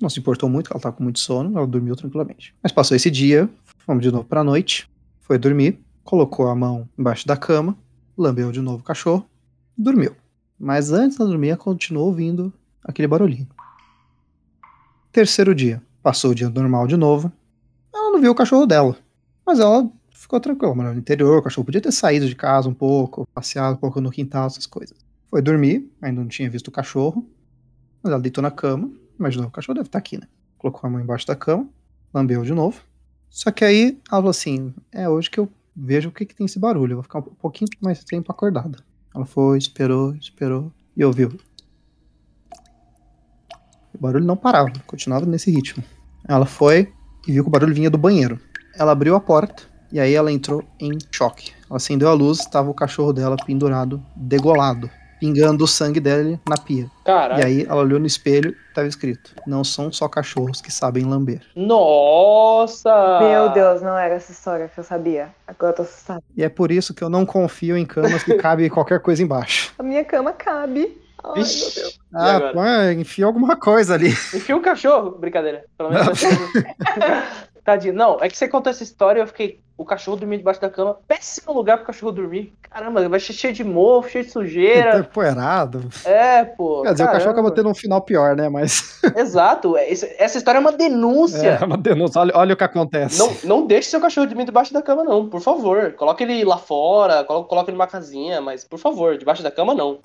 Não 0.00 0.08
se 0.08 0.20
importou 0.20 0.48
muito, 0.48 0.70
ela 0.70 0.80
tava 0.80 0.94
com 0.94 1.02
muito 1.02 1.18
sono, 1.18 1.56
ela 1.56 1.66
dormiu 1.66 1.96
tranquilamente. 1.96 2.54
Mas 2.62 2.70
passou 2.70 2.96
esse 2.96 3.10
dia, 3.10 3.48
fomos 3.78 4.02
de 4.02 4.12
novo 4.12 4.24
pra 4.24 4.44
noite, 4.44 4.88
foi 5.20 5.38
dormir, 5.38 5.80
colocou 6.04 6.48
a 6.48 6.54
mão 6.54 6.88
embaixo 6.96 7.26
da 7.26 7.36
cama, 7.36 7.76
lambeu 8.18 8.50
de 8.50 8.60
novo 8.60 8.78
o 8.78 8.84
cachorro, 8.84 9.24
dormiu. 9.76 10.14
Mas 10.58 10.90
antes 10.92 11.16
de 11.16 11.24
dormir, 11.24 11.56
continuou 11.56 12.08
ouvindo 12.08 12.52
aquele 12.82 13.06
barulhinho. 13.06 13.46
Terceiro 15.12 15.54
dia, 15.54 15.80
passou 16.02 16.32
o 16.32 16.34
dia 16.34 16.50
normal 16.50 16.86
de 16.86 16.96
novo, 16.96 17.32
ela 17.94 18.10
não 18.12 18.20
viu 18.20 18.32
o 18.32 18.34
cachorro 18.34 18.66
dela, 18.66 18.96
mas 19.46 19.60
ela 19.60 19.90
ficou 20.10 20.40
tranquila, 20.40 20.74
morava 20.74 20.94
no 20.94 21.00
interior, 21.00 21.38
o 21.38 21.42
cachorro 21.42 21.64
podia 21.64 21.80
ter 21.80 21.92
saído 21.92 22.28
de 22.28 22.34
casa 22.34 22.68
um 22.68 22.74
pouco, 22.74 23.26
passeado 23.32 23.74
um 23.74 23.78
pouco 23.78 24.00
no 24.00 24.10
quintal, 24.10 24.46
essas 24.46 24.66
coisas. 24.66 24.96
Foi 25.30 25.40
dormir, 25.40 25.90
ainda 26.02 26.20
não 26.20 26.28
tinha 26.28 26.50
visto 26.50 26.68
o 26.68 26.72
cachorro, 26.72 27.26
mas 28.02 28.12
ela 28.12 28.20
deitou 28.20 28.42
na 28.42 28.50
cama, 28.50 28.90
imaginou, 29.18 29.48
o 29.48 29.50
cachorro 29.50 29.76
deve 29.76 29.88
estar 29.88 29.98
aqui, 29.98 30.18
né? 30.18 30.26
Colocou 30.56 30.86
a 30.86 30.90
mão 30.90 31.00
embaixo 31.00 31.26
da 31.26 31.36
cama, 31.36 31.68
lambeu 32.12 32.42
de 32.42 32.52
novo. 32.52 32.82
Só 33.30 33.50
que 33.50 33.64
aí 33.64 33.98
ela 34.10 34.18
falou 34.18 34.30
assim: 34.30 34.74
é 34.92 35.08
hoje 35.08 35.30
que 35.30 35.38
eu 35.38 35.48
vejo 35.80 36.08
o 36.08 36.12
que, 36.12 36.26
que 36.26 36.34
tem 36.34 36.46
esse 36.46 36.58
barulho, 36.58 36.92
eu 36.92 36.96
vou 36.96 37.02
ficar 37.04 37.20
um 37.20 37.22
pouquinho 37.22 37.70
mais 37.80 38.02
tempo 38.02 38.32
acordada. 38.32 38.78
Ela 39.14 39.24
foi, 39.24 39.58
esperou, 39.58 40.14
esperou 40.16 40.72
e 40.96 41.04
ouviu. 41.04 41.38
O 43.94 43.98
barulho 43.98 44.24
não 44.24 44.36
parava, 44.36 44.72
continuava 44.86 45.24
nesse 45.24 45.50
ritmo. 45.50 45.82
Ela 46.26 46.46
foi 46.46 46.92
e 47.26 47.32
viu 47.32 47.44
que 47.44 47.48
o 47.48 47.52
barulho 47.52 47.74
vinha 47.74 47.90
do 47.90 47.98
banheiro. 47.98 48.40
Ela 48.74 48.92
abriu 48.92 49.14
a 49.14 49.20
porta 49.20 49.62
e 49.92 49.98
aí 50.00 50.14
ela 50.14 50.32
entrou 50.32 50.64
em 50.80 50.98
choque. 51.10 51.52
Ela 51.68 51.76
acendeu 51.76 52.08
a 52.08 52.12
luz, 52.12 52.40
estava 52.40 52.68
o 52.68 52.74
cachorro 52.74 53.12
dela 53.12 53.36
pendurado, 53.36 54.02
degolado, 54.14 54.90
pingando 55.20 55.64
o 55.64 55.68
sangue 55.68 56.00
dele 56.00 56.38
na 56.48 56.56
pia. 56.56 56.86
Caralho. 57.04 57.40
E 57.40 57.44
aí 57.44 57.66
ela 57.68 57.82
olhou 57.82 57.98
no 57.98 58.06
espelho, 58.06 58.54
estava 58.68 58.86
escrito: 58.86 59.34
Não 59.46 59.62
são 59.64 59.90
só 59.92 60.08
cachorros 60.08 60.60
que 60.60 60.70
sabem 60.72 61.04
lamber. 61.04 61.40
Nossa! 61.54 63.18
Meu 63.20 63.48
Deus, 63.50 63.82
não 63.82 63.96
era 63.96 64.14
essa 64.14 64.32
história 64.32 64.68
que 64.72 64.78
eu 64.78 64.84
sabia. 64.84 65.28
Agora 65.46 65.72
eu 65.72 65.76
tô 65.76 65.82
assustada. 65.82 66.22
E 66.36 66.42
é 66.42 66.48
por 66.48 66.70
isso 66.70 66.94
que 66.94 67.02
eu 67.02 67.10
não 67.10 67.24
confio 67.26 67.76
em 67.76 67.84
camas 67.86 68.22
que 68.22 68.34
cabe 68.34 68.68
qualquer 68.70 69.00
coisa 69.00 69.22
embaixo. 69.22 69.72
A 69.78 69.82
minha 69.82 70.04
cama 70.04 70.32
cabe. 70.32 70.98
Ai, 71.24 71.34
meu. 71.34 71.42
Deus. 71.42 71.76
E 71.76 71.98
Ah, 72.14 72.50
põe, 72.52 73.00
enfia 73.00 73.26
alguma 73.26 73.56
coisa 73.56 73.94
ali. 73.94 74.10
Enfia 74.10 74.56
um 74.56 74.62
cachorro. 74.62 75.10
Brincadeira. 75.18 75.64
Pelo 75.76 75.90
menos 75.90 76.20
Tadinho. 77.72 77.92
Não, 77.94 78.16
é 78.20 78.28
que 78.28 78.36
você 78.36 78.48
contou 78.48 78.70
essa 78.70 78.82
história 78.82 79.20
e 79.20 79.22
eu 79.22 79.26
fiquei. 79.26 79.60
O 79.76 79.84
cachorro 79.84 80.16
dormia 80.16 80.38
debaixo 80.38 80.60
da 80.60 80.68
cama. 80.70 80.98
Péssimo 81.06 81.52
lugar 81.52 81.76
pro 81.76 81.86
cachorro 81.86 82.10
dormir. 82.10 82.52
Caramba, 82.68 83.08
vai 83.08 83.20
ser 83.20 83.32
cheio 83.32 83.52
de 83.54 83.62
mofo, 83.62 84.08
cheio 84.10 84.24
de 84.24 84.30
sujeira. 84.30 84.98
Empoeirado. 84.98 85.88
É, 86.04 86.44
pô. 86.44 86.82
Quer 86.82 86.92
dizer, 86.92 87.04
o 87.04 87.06
cachorro 87.06 87.24
caramba. 87.26 87.40
acaba 87.48 87.54
tendo 87.54 87.68
um 87.68 87.74
final 87.74 88.00
pior, 88.00 88.34
né? 88.34 88.48
Mas 88.48 89.00
Exato. 89.14 89.76
Esse- 89.76 90.16
Essa 90.18 90.38
história 90.38 90.58
é 90.58 90.60
uma 90.60 90.72
denúncia. 90.72 91.58
é 91.60 91.64
uma 91.64 91.76
denúncia. 91.78 92.20
Olha, 92.20 92.32
olha 92.34 92.54
o 92.54 92.56
que 92.56 92.64
acontece. 92.64 93.18
Não, 93.18 93.32
não 93.44 93.66
deixe 93.66 93.90
seu 93.90 94.00
cachorro 94.00 94.26
dormir 94.26 94.46
debaixo 94.46 94.72
da 94.72 94.82
cama, 94.82 95.04
não, 95.04 95.28
por 95.28 95.40
favor. 95.40 95.92
Coloque 95.92 96.24
ele 96.24 96.42
lá 96.44 96.56
fora, 96.56 97.22
colo- 97.22 97.44
coloque 97.44 97.70
ele 97.70 97.76
numa 97.76 97.86
casinha, 97.86 98.40
mas 98.40 98.64
por 98.64 98.78
favor, 98.80 99.16
debaixo 99.16 99.42
da 99.44 99.50
cama 99.50 99.74
não. 99.74 99.98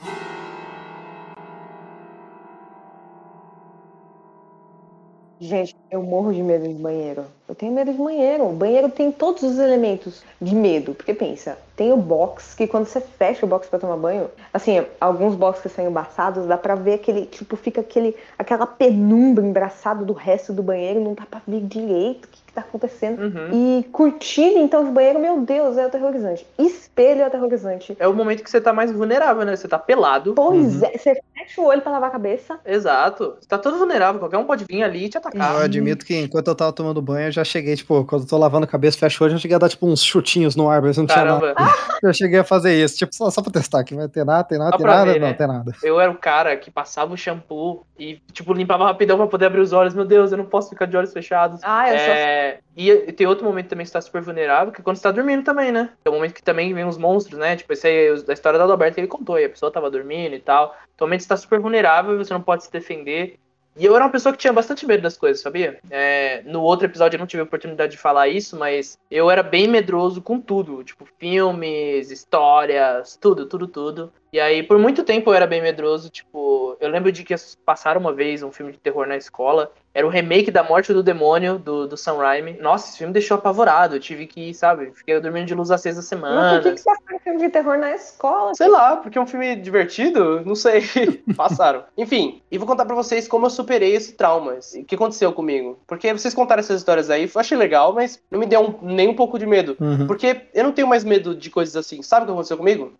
Gente, 5.39 5.75
eu 5.91 6.01
morro 6.01 6.33
de 6.33 6.41
medo 6.41 6.67
de 6.67 6.73
banheiro. 6.75 7.25
Eu 7.47 7.53
tenho 7.55 7.73
medo 7.73 7.91
de 7.91 7.97
banheiro. 7.97 8.45
O 8.47 8.53
banheiro 8.53 8.89
tem 8.89 9.11
todos 9.11 9.43
os 9.43 9.57
elementos 9.59 10.23
de 10.39 10.55
medo. 10.55 10.93
Porque 10.95 11.13
pensa, 11.13 11.57
tem 11.75 11.91
o 11.91 11.97
box, 11.97 12.55
que 12.55 12.65
quando 12.67 12.85
você 12.85 13.01
fecha 13.01 13.45
o 13.45 13.49
box 13.49 13.67
pra 13.67 13.79
tomar 13.79 13.97
banho, 13.97 14.29
assim, 14.53 14.85
alguns 15.01 15.35
boxes 15.35 15.71
são 15.71 15.85
embaçados, 15.85 16.45
dá 16.45 16.57
pra 16.57 16.75
ver 16.75 16.93
aquele, 16.93 17.25
tipo, 17.25 17.57
fica 17.57 17.81
aquele, 17.81 18.15
aquela 18.37 18.65
penumbra 18.65 19.45
embraçada 19.45 20.05
do 20.05 20.13
resto 20.13 20.53
do 20.53 20.63
banheiro, 20.63 21.01
não 21.01 21.13
dá 21.13 21.25
pra 21.25 21.41
ver 21.45 21.61
direito 21.61 22.27
que, 22.29 22.41
que 22.53 22.61
tá 22.61 22.61
acontecendo. 22.61 23.19
Uhum. 23.21 23.79
E 23.79 23.83
cortina, 23.85 24.59
então, 24.59 24.85
de 24.85 24.91
banheiro, 24.91 25.19
meu 25.19 25.41
Deus, 25.41 25.75
é 25.77 25.85
aterrorizante. 25.85 26.45
Espelho 26.57 27.21
é 27.21 27.25
aterrorizante. 27.25 27.95
É 27.99 28.07
o 28.07 28.13
momento 28.13 28.43
que 28.43 28.49
você 28.49 28.61
tá 28.61 28.71
mais 28.71 28.91
vulnerável, 28.91 29.43
né? 29.43 29.55
Você 29.55 29.67
tá 29.67 29.79
pelado. 29.79 30.33
Pois 30.35 30.81
Uhum. 30.81 30.87
é, 30.87 30.97
você 30.97 31.19
fecha 31.33 31.61
o 31.61 31.65
olho 31.65 31.81
pra 31.81 31.91
lavar 31.91 32.09
a 32.09 32.11
cabeça. 32.11 32.59
Exato. 32.65 33.35
Você 33.41 33.47
tá 33.47 33.57
todo 33.57 33.77
vulnerável. 33.77 34.19
Qualquer 34.19 34.37
um 34.37 34.45
pode 34.45 34.65
vir 34.69 34.83
ali 34.83 35.05
e 35.05 35.09
te 35.09 35.17
atacar. 35.17 35.55
Eu 35.55 35.61
admito 35.61 36.05
que 36.05 36.15
enquanto 36.15 36.47
eu 36.47 36.55
tava 36.55 36.71
tomando 36.71 37.01
banho, 37.01 37.27
eu 37.27 37.31
já 37.31 37.43
cheguei, 37.43 37.75
tipo, 37.75 38.05
quando 38.05 38.21
eu 38.23 38.27
tô 38.27 38.37
lavando 38.37 38.65
a 38.65 38.67
cabeça, 38.67 38.97
fecho 38.97 39.23
o 39.23 39.25
olho, 39.25 39.31
eu 39.33 39.37
já 39.37 39.41
cheguei 39.41 39.55
a 39.55 39.59
dar, 39.59 39.69
tipo, 39.69 39.87
uns 39.87 40.03
chutinhos 40.03 40.55
no 40.55 40.69
ar, 40.69 40.81
mas 40.81 40.97
não 40.97 41.05
tinha 41.07 41.25
nada. 41.25 41.53
Caramba, 41.53 41.73
Eu 42.03 42.13
cheguei 42.13 42.39
a 42.39 42.43
fazer 42.43 42.73
isso, 42.73 42.97
tipo, 42.97 43.15
só, 43.15 43.29
só 43.31 43.41
pra 43.41 43.51
testar 43.51 43.79
aqui. 43.79 43.95
Vai 43.95 44.07
ter 44.07 44.23
nada, 44.25 44.43
tem 44.43 44.57
nada, 44.59 44.71
Só 44.71 44.77
tem 44.77 44.85
nada? 44.85 45.11
ver, 45.13 45.19
não, 45.19 45.27
né? 45.29 45.33
tem 45.33 45.47
nada. 45.47 45.71
eu 45.83 45.99
era 45.99 46.11
o 46.11 46.15
cara 46.17 46.55
que 46.55 46.69
passava 46.69 47.13
o 47.13 47.17
shampoo 47.17 47.83
e, 47.97 48.19
tipo, 48.31 48.53
limpava 48.53 48.85
rapidão 48.85 49.17
pra 49.17 49.27
poder 49.27 49.45
abrir 49.47 49.61
os 49.61 49.73
olhos. 49.73 49.93
Meu 49.95 50.05
Deus, 50.05 50.31
eu 50.31 50.37
não 50.37 50.45
posso 50.45 50.69
ficar 50.69 50.85
de 50.85 50.95
olhos 50.95 51.11
fechados. 51.13 51.59
Ah, 51.63 51.91
eu 51.91 51.97
sou 51.99 52.13
É, 52.43 52.59
e 52.75 53.11
tem 53.13 53.27
outro 53.27 53.45
momento 53.45 53.69
também 53.69 53.85
que 53.85 53.89
você 53.89 53.93
tá 53.93 54.01
super 54.01 54.21
vulnerável, 54.21 54.73
que 54.73 54.81
é 54.81 54.83
quando 54.83 54.97
você 54.97 55.03
tá 55.03 55.11
dormindo 55.11 55.43
também, 55.43 55.71
né? 55.71 55.91
É 56.03 56.09
o 56.09 56.13
momento 56.13 56.33
que 56.33 56.43
também 56.43 56.73
vem 56.73 56.85
os 56.85 56.97
monstros, 56.97 57.39
né? 57.39 57.55
Tipo, 57.55 57.73
esse 57.73 57.87
aí, 57.87 58.09
a 58.09 58.33
história 58.33 58.59
da 58.59 58.65
Adalberto 58.65 58.95
que 58.95 59.01
ele 59.01 59.07
contou, 59.07 59.39
e 59.39 59.45
a 59.45 59.49
pessoa 59.49 59.71
tava 59.71 59.89
dormindo 59.89 60.35
e 60.35 60.39
tal. 60.39 60.75
Então, 60.95 61.07
momento 61.07 61.21
você 61.21 61.29
tá 61.29 61.37
super 61.37 61.59
vulnerável, 61.59 62.17
você 62.17 62.33
não 62.33 62.41
pode 62.41 62.63
se 62.63 62.71
defender. 62.71 63.39
E 63.75 63.85
eu 63.85 63.95
era 63.95 64.05
uma 64.05 64.11
pessoa 64.11 64.31
que 64.31 64.37
tinha 64.37 64.53
bastante 64.53 64.85
medo 64.85 65.01
das 65.01 65.17
coisas, 65.17 65.41
sabia? 65.41 65.79
É, 65.89 66.43
no 66.45 66.61
outro 66.61 66.85
episódio 66.85 67.15
eu 67.15 67.19
não 67.19 67.25
tive 67.25 67.41
a 67.41 67.45
oportunidade 67.45 67.93
de 67.93 67.97
falar 67.97 68.27
isso, 68.27 68.55
mas 68.55 68.97
eu 69.09 69.31
era 69.31 69.41
bem 69.41 69.67
medroso 69.67 70.21
com 70.21 70.39
tudo. 70.39 70.83
Tipo, 70.83 71.07
filmes, 71.17 72.11
histórias, 72.11 73.17
tudo, 73.19 73.47
tudo, 73.47 73.67
tudo. 73.67 74.13
E 74.33 74.39
aí, 74.39 74.63
por 74.63 74.79
muito 74.79 75.03
tempo 75.03 75.29
eu 75.29 75.35
era 75.35 75.45
bem 75.45 75.61
medroso. 75.61 76.09
Tipo, 76.09 76.75
eu 76.79 76.89
lembro 76.89 77.11
de 77.11 77.23
que 77.23 77.35
passaram 77.63 78.01
uma 78.01 78.11
vez 78.11 78.41
um 78.41 78.51
filme 78.51 78.71
de 78.71 78.79
terror 78.79 79.05
na 79.05 79.15
escola. 79.15 79.71
Era 79.93 80.07
o 80.07 80.09
remake 80.09 80.49
da 80.49 80.63
Morte 80.63 80.91
do 80.91 81.03
Demônio, 81.03 81.59
do, 81.59 81.87
do 81.87 81.95
Sam 81.95 82.17
Raimi. 82.17 82.53
Nossa, 82.59 82.89
esse 82.89 82.97
filme 82.97 83.09
me 83.09 83.13
deixou 83.13 83.37
apavorado. 83.37 83.95
Eu 83.95 83.99
tive 83.99 84.25
que, 84.25 84.51
sabe, 84.55 84.91
fiquei 84.95 85.19
dormindo 85.19 85.45
de 85.45 85.53
luz 85.53 85.69
acesa 85.69 85.99
Mas 85.99 86.07
semana. 86.07 86.53
por 86.59 86.63
que, 86.63 86.75
que 86.77 86.83
passaram 86.83 87.19
filme 87.19 87.39
de 87.39 87.49
terror 87.49 87.77
na 87.77 87.93
escola? 87.93 88.55
Sei 88.55 88.67
lá, 88.67 88.95
porque 88.97 89.19
é 89.19 89.21
um 89.21 89.27
filme 89.27 89.55
divertido? 89.55 90.41
Não 90.43 90.55
sei. 90.55 90.81
Passaram. 91.37 91.83
Enfim, 91.95 92.41
e 92.51 92.57
vou 92.57 92.65
contar 92.65 92.85
pra 92.85 92.95
vocês 92.95 93.27
como 93.27 93.45
eu 93.45 93.51
superei 93.51 93.95
esse 93.95 94.13
trauma. 94.13 94.53
O 94.75 94.83
que 94.83 94.95
aconteceu 94.95 95.31
comigo. 95.31 95.77
Porque 95.85 96.11
vocês 96.11 96.33
contaram 96.33 96.61
essas 96.61 96.79
histórias 96.79 97.11
aí, 97.11 97.29
eu 97.31 97.39
achei 97.39 97.55
legal, 97.55 97.93
mas 97.93 98.19
não 98.31 98.39
me 98.39 98.47
deu 98.47 98.61
um- 98.61 98.79
nem 98.81 99.07
um 99.09 99.15
pouco 99.15 99.37
de 99.37 99.45
medo. 99.45 99.77
Uhum. 99.79 100.07
Porque 100.07 100.41
eu 100.55 100.63
não 100.63 100.71
tenho 100.71 100.87
mais 100.87 101.03
medo 101.03 101.35
de 101.35 101.51
coisas 101.51 101.75
assim. 101.75 102.01
Sabe 102.01 102.23
o 102.23 102.25
que 102.25 102.31
aconteceu 102.31 102.57
comigo? 102.57 102.93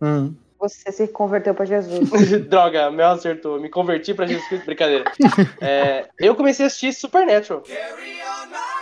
Uhum. 0.00 0.34
Você 0.58 0.90
se 0.90 1.06
converteu 1.08 1.54
pra 1.54 1.66
Jesus. 1.66 2.10
Droga, 2.48 2.90
Mel 2.90 3.10
acertou. 3.10 3.60
Me 3.60 3.68
converti 3.68 4.14
pra 4.14 4.26
Jesus 4.26 4.46
Cristo. 4.48 4.66
Brincadeira. 4.66 5.04
É, 5.60 6.08
eu 6.18 6.34
comecei 6.34 6.64
a 6.64 6.68
assistir 6.68 6.92
Supernatural. 6.92 7.62
Carry 7.62 8.20
on 8.22 8.50
my 8.50 8.75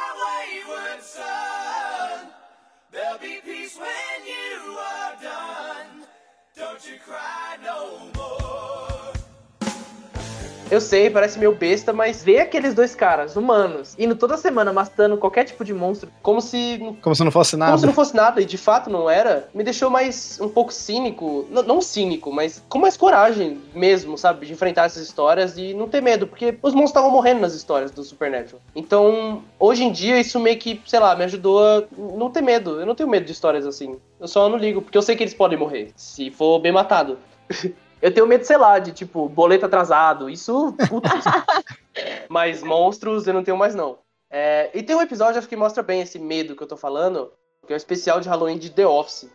Eu 10.74 10.80
sei, 10.80 11.08
parece 11.08 11.38
meio 11.38 11.54
besta, 11.54 11.92
mas 11.92 12.24
ver 12.24 12.40
aqueles 12.40 12.74
dois 12.74 12.96
caras, 12.96 13.36
humanos, 13.36 13.94
indo 13.96 14.16
toda 14.16 14.36
semana 14.36 14.72
matando 14.72 15.16
qualquer 15.16 15.44
tipo 15.44 15.64
de 15.64 15.72
monstro, 15.72 16.10
como 16.20 16.40
se 16.40 16.96
Como 17.00 17.14
se 17.14 17.22
não 17.22 17.30
fosse 17.30 17.56
nada. 17.56 17.70
Como 17.70 17.78
se 17.80 17.86
não 17.86 17.92
fosse 17.92 18.16
nada, 18.16 18.40
e 18.40 18.44
de 18.44 18.58
fato 18.58 18.90
não 18.90 19.08
era, 19.08 19.48
me 19.54 19.62
deixou 19.62 19.88
mais 19.88 20.38
um 20.40 20.48
pouco 20.48 20.72
cínico. 20.72 21.46
N- 21.48 21.62
não 21.62 21.80
cínico, 21.80 22.32
mas 22.32 22.60
com 22.68 22.80
mais 22.80 22.96
coragem 22.96 23.60
mesmo, 23.72 24.18
sabe? 24.18 24.46
De 24.46 24.52
enfrentar 24.52 24.86
essas 24.86 25.02
histórias 25.04 25.56
e 25.56 25.72
não 25.74 25.88
ter 25.88 26.00
medo, 26.02 26.26
porque 26.26 26.58
os 26.60 26.72
monstros 26.74 26.90
estavam 26.90 27.10
morrendo 27.10 27.40
nas 27.40 27.54
histórias 27.54 27.92
do 27.92 28.02
Supernatural. 28.02 28.60
Então, 28.74 29.44
hoje 29.60 29.84
em 29.84 29.92
dia, 29.92 30.18
isso 30.18 30.40
meio 30.40 30.58
que, 30.58 30.82
sei 30.86 30.98
lá, 30.98 31.14
me 31.14 31.22
ajudou 31.22 31.62
a 31.64 31.84
não 31.96 32.30
ter 32.30 32.42
medo. 32.42 32.80
Eu 32.80 32.86
não 32.86 32.96
tenho 32.96 33.08
medo 33.08 33.24
de 33.26 33.30
histórias 33.32 33.64
assim. 33.64 33.96
Eu 34.20 34.26
só 34.26 34.48
não 34.48 34.58
ligo, 34.58 34.82
porque 34.82 34.98
eu 34.98 35.02
sei 35.02 35.14
que 35.14 35.22
eles 35.22 35.34
podem 35.34 35.56
morrer, 35.56 35.92
se 35.94 36.32
for 36.32 36.58
bem 36.58 36.72
matado. 36.72 37.16
Eu 38.04 38.12
tenho 38.12 38.26
medo, 38.26 38.44
sei 38.44 38.58
lá, 38.58 38.78
de 38.78 38.92
tipo, 38.92 39.30
boleto 39.30 39.64
atrasado. 39.64 40.28
Isso. 40.28 40.74
Puta, 40.90 41.08
Mas 42.28 42.62
monstros 42.62 43.26
eu 43.26 43.32
não 43.32 43.42
tenho 43.42 43.56
mais, 43.56 43.74
não. 43.74 43.96
É, 44.30 44.70
e 44.74 44.82
tem 44.82 44.94
um 44.94 45.00
episódio 45.00 45.38
acho 45.38 45.48
que 45.48 45.56
mostra 45.56 45.82
bem 45.82 46.02
esse 46.02 46.18
medo 46.18 46.54
que 46.54 46.62
eu 46.62 46.66
tô 46.66 46.76
falando, 46.76 47.32
que 47.66 47.72
é 47.72 47.76
o 47.76 47.78
especial 47.78 48.20
de 48.20 48.28
Halloween 48.28 48.58
de 48.58 48.68
The 48.68 48.86
Office. 48.86 49.30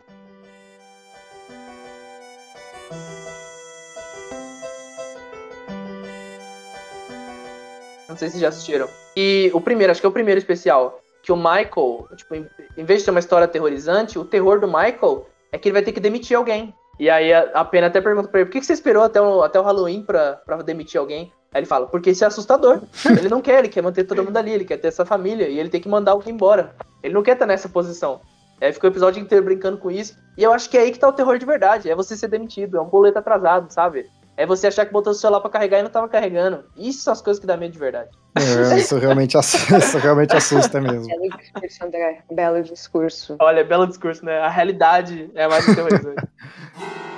Não 8.08 8.16
sei 8.16 8.30
se 8.30 8.38
já 8.38 8.50
assistiram. 8.50 8.88
E 9.16 9.50
o 9.52 9.60
primeiro, 9.60 9.90
acho 9.90 10.00
que 10.00 10.06
é 10.06 10.10
o 10.10 10.12
primeiro 10.12 10.38
especial, 10.38 11.02
que 11.24 11.32
o 11.32 11.36
Michael, 11.36 12.06
tipo, 12.14 12.36
em 12.36 12.84
vez 12.84 13.00
de 13.00 13.06
ser 13.06 13.10
uma 13.10 13.18
história 13.18 13.46
aterrorizante, 13.46 14.16
o 14.16 14.24
terror 14.24 14.60
do 14.60 14.68
Michael 14.68 15.26
é 15.50 15.58
que 15.58 15.66
ele 15.66 15.72
vai 15.72 15.82
ter 15.82 15.90
que 15.90 15.98
demitir 15.98 16.36
alguém. 16.36 16.72
E 17.00 17.08
aí 17.08 17.32
a, 17.32 17.48
a 17.54 17.64
Pena 17.64 17.86
até 17.86 17.98
pergunta 17.98 18.28
pra 18.28 18.40
ele, 18.40 18.46
por 18.46 18.52
que, 18.52 18.60
que 18.60 18.66
você 18.66 18.74
esperou 18.74 19.02
até 19.02 19.18
o, 19.22 19.42
até 19.42 19.58
o 19.58 19.62
Halloween 19.62 20.02
pra, 20.02 20.34
pra 20.44 20.58
demitir 20.58 21.00
alguém? 21.00 21.32
Aí 21.50 21.60
ele 21.60 21.66
fala, 21.66 21.86
porque 21.86 22.10
isso 22.10 22.24
é 22.24 22.26
assustador. 22.26 22.82
ele 23.18 23.30
não 23.30 23.40
quer, 23.40 23.60
ele 23.60 23.68
quer 23.68 23.82
manter 23.82 24.04
todo 24.04 24.22
mundo 24.22 24.36
ali, 24.36 24.52
ele 24.52 24.66
quer 24.66 24.76
ter 24.76 24.88
essa 24.88 25.06
família, 25.06 25.48
e 25.48 25.58
ele 25.58 25.70
tem 25.70 25.80
que 25.80 25.88
mandar 25.88 26.12
alguém 26.12 26.34
embora. 26.34 26.76
Ele 27.02 27.14
não 27.14 27.22
quer 27.22 27.32
estar 27.32 27.46
nessa 27.46 27.70
posição. 27.70 28.20
Aí 28.60 28.70
ficou 28.70 28.90
o 28.90 28.92
episódio 28.92 29.18
inteiro 29.18 29.46
brincando 29.46 29.78
com 29.78 29.90
isso. 29.90 30.14
E 30.36 30.42
eu 30.42 30.52
acho 30.52 30.68
que 30.68 30.76
é 30.76 30.82
aí 30.82 30.92
que 30.92 30.98
tá 30.98 31.08
o 31.08 31.12
terror 31.12 31.38
de 31.38 31.46
verdade. 31.46 31.88
É 31.88 31.94
você 31.94 32.14
ser 32.14 32.28
demitido, 32.28 32.76
é 32.76 32.80
um 32.82 32.90
boleto 32.90 33.18
atrasado, 33.18 33.72
sabe? 33.72 34.06
É 34.40 34.46
você 34.46 34.68
achar 34.68 34.86
que 34.86 34.92
botou 34.92 35.12
o 35.12 35.14
celular 35.14 35.38
pra 35.42 35.50
carregar 35.50 35.80
e 35.80 35.82
não 35.82 35.90
tava 35.90 36.08
carregando. 36.08 36.64
Isso 36.74 37.02
são 37.02 37.12
as 37.12 37.20
coisas 37.20 37.38
que 37.38 37.46
dá 37.46 37.58
medo 37.58 37.72
de 37.72 37.78
verdade. 37.78 38.08
É, 38.34 38.78
isso 38.78 38.96
realmente 38.96 39.36
assusta, 39.36 39.76
isso 39.76 39.98
realmente 39.98 40.34
assusta 40.34 40.80
mesmo. 40.80 41.06
Belo 41.08 41.28
discurso, 41.36 41.84
André. 41.84 42.22
Belo 42.32 42.62
discurso. 42.62 43.36
Olha, 43.38 43.62
belo 43.62 43.86
discurso, 43.86 44.24
né? 44.24 44.38
A 44.38 44.48
realidade 44.48 45.30
é 45.34 45.46
mais 45.46 45.68
aterrorizante. 45.68 46.22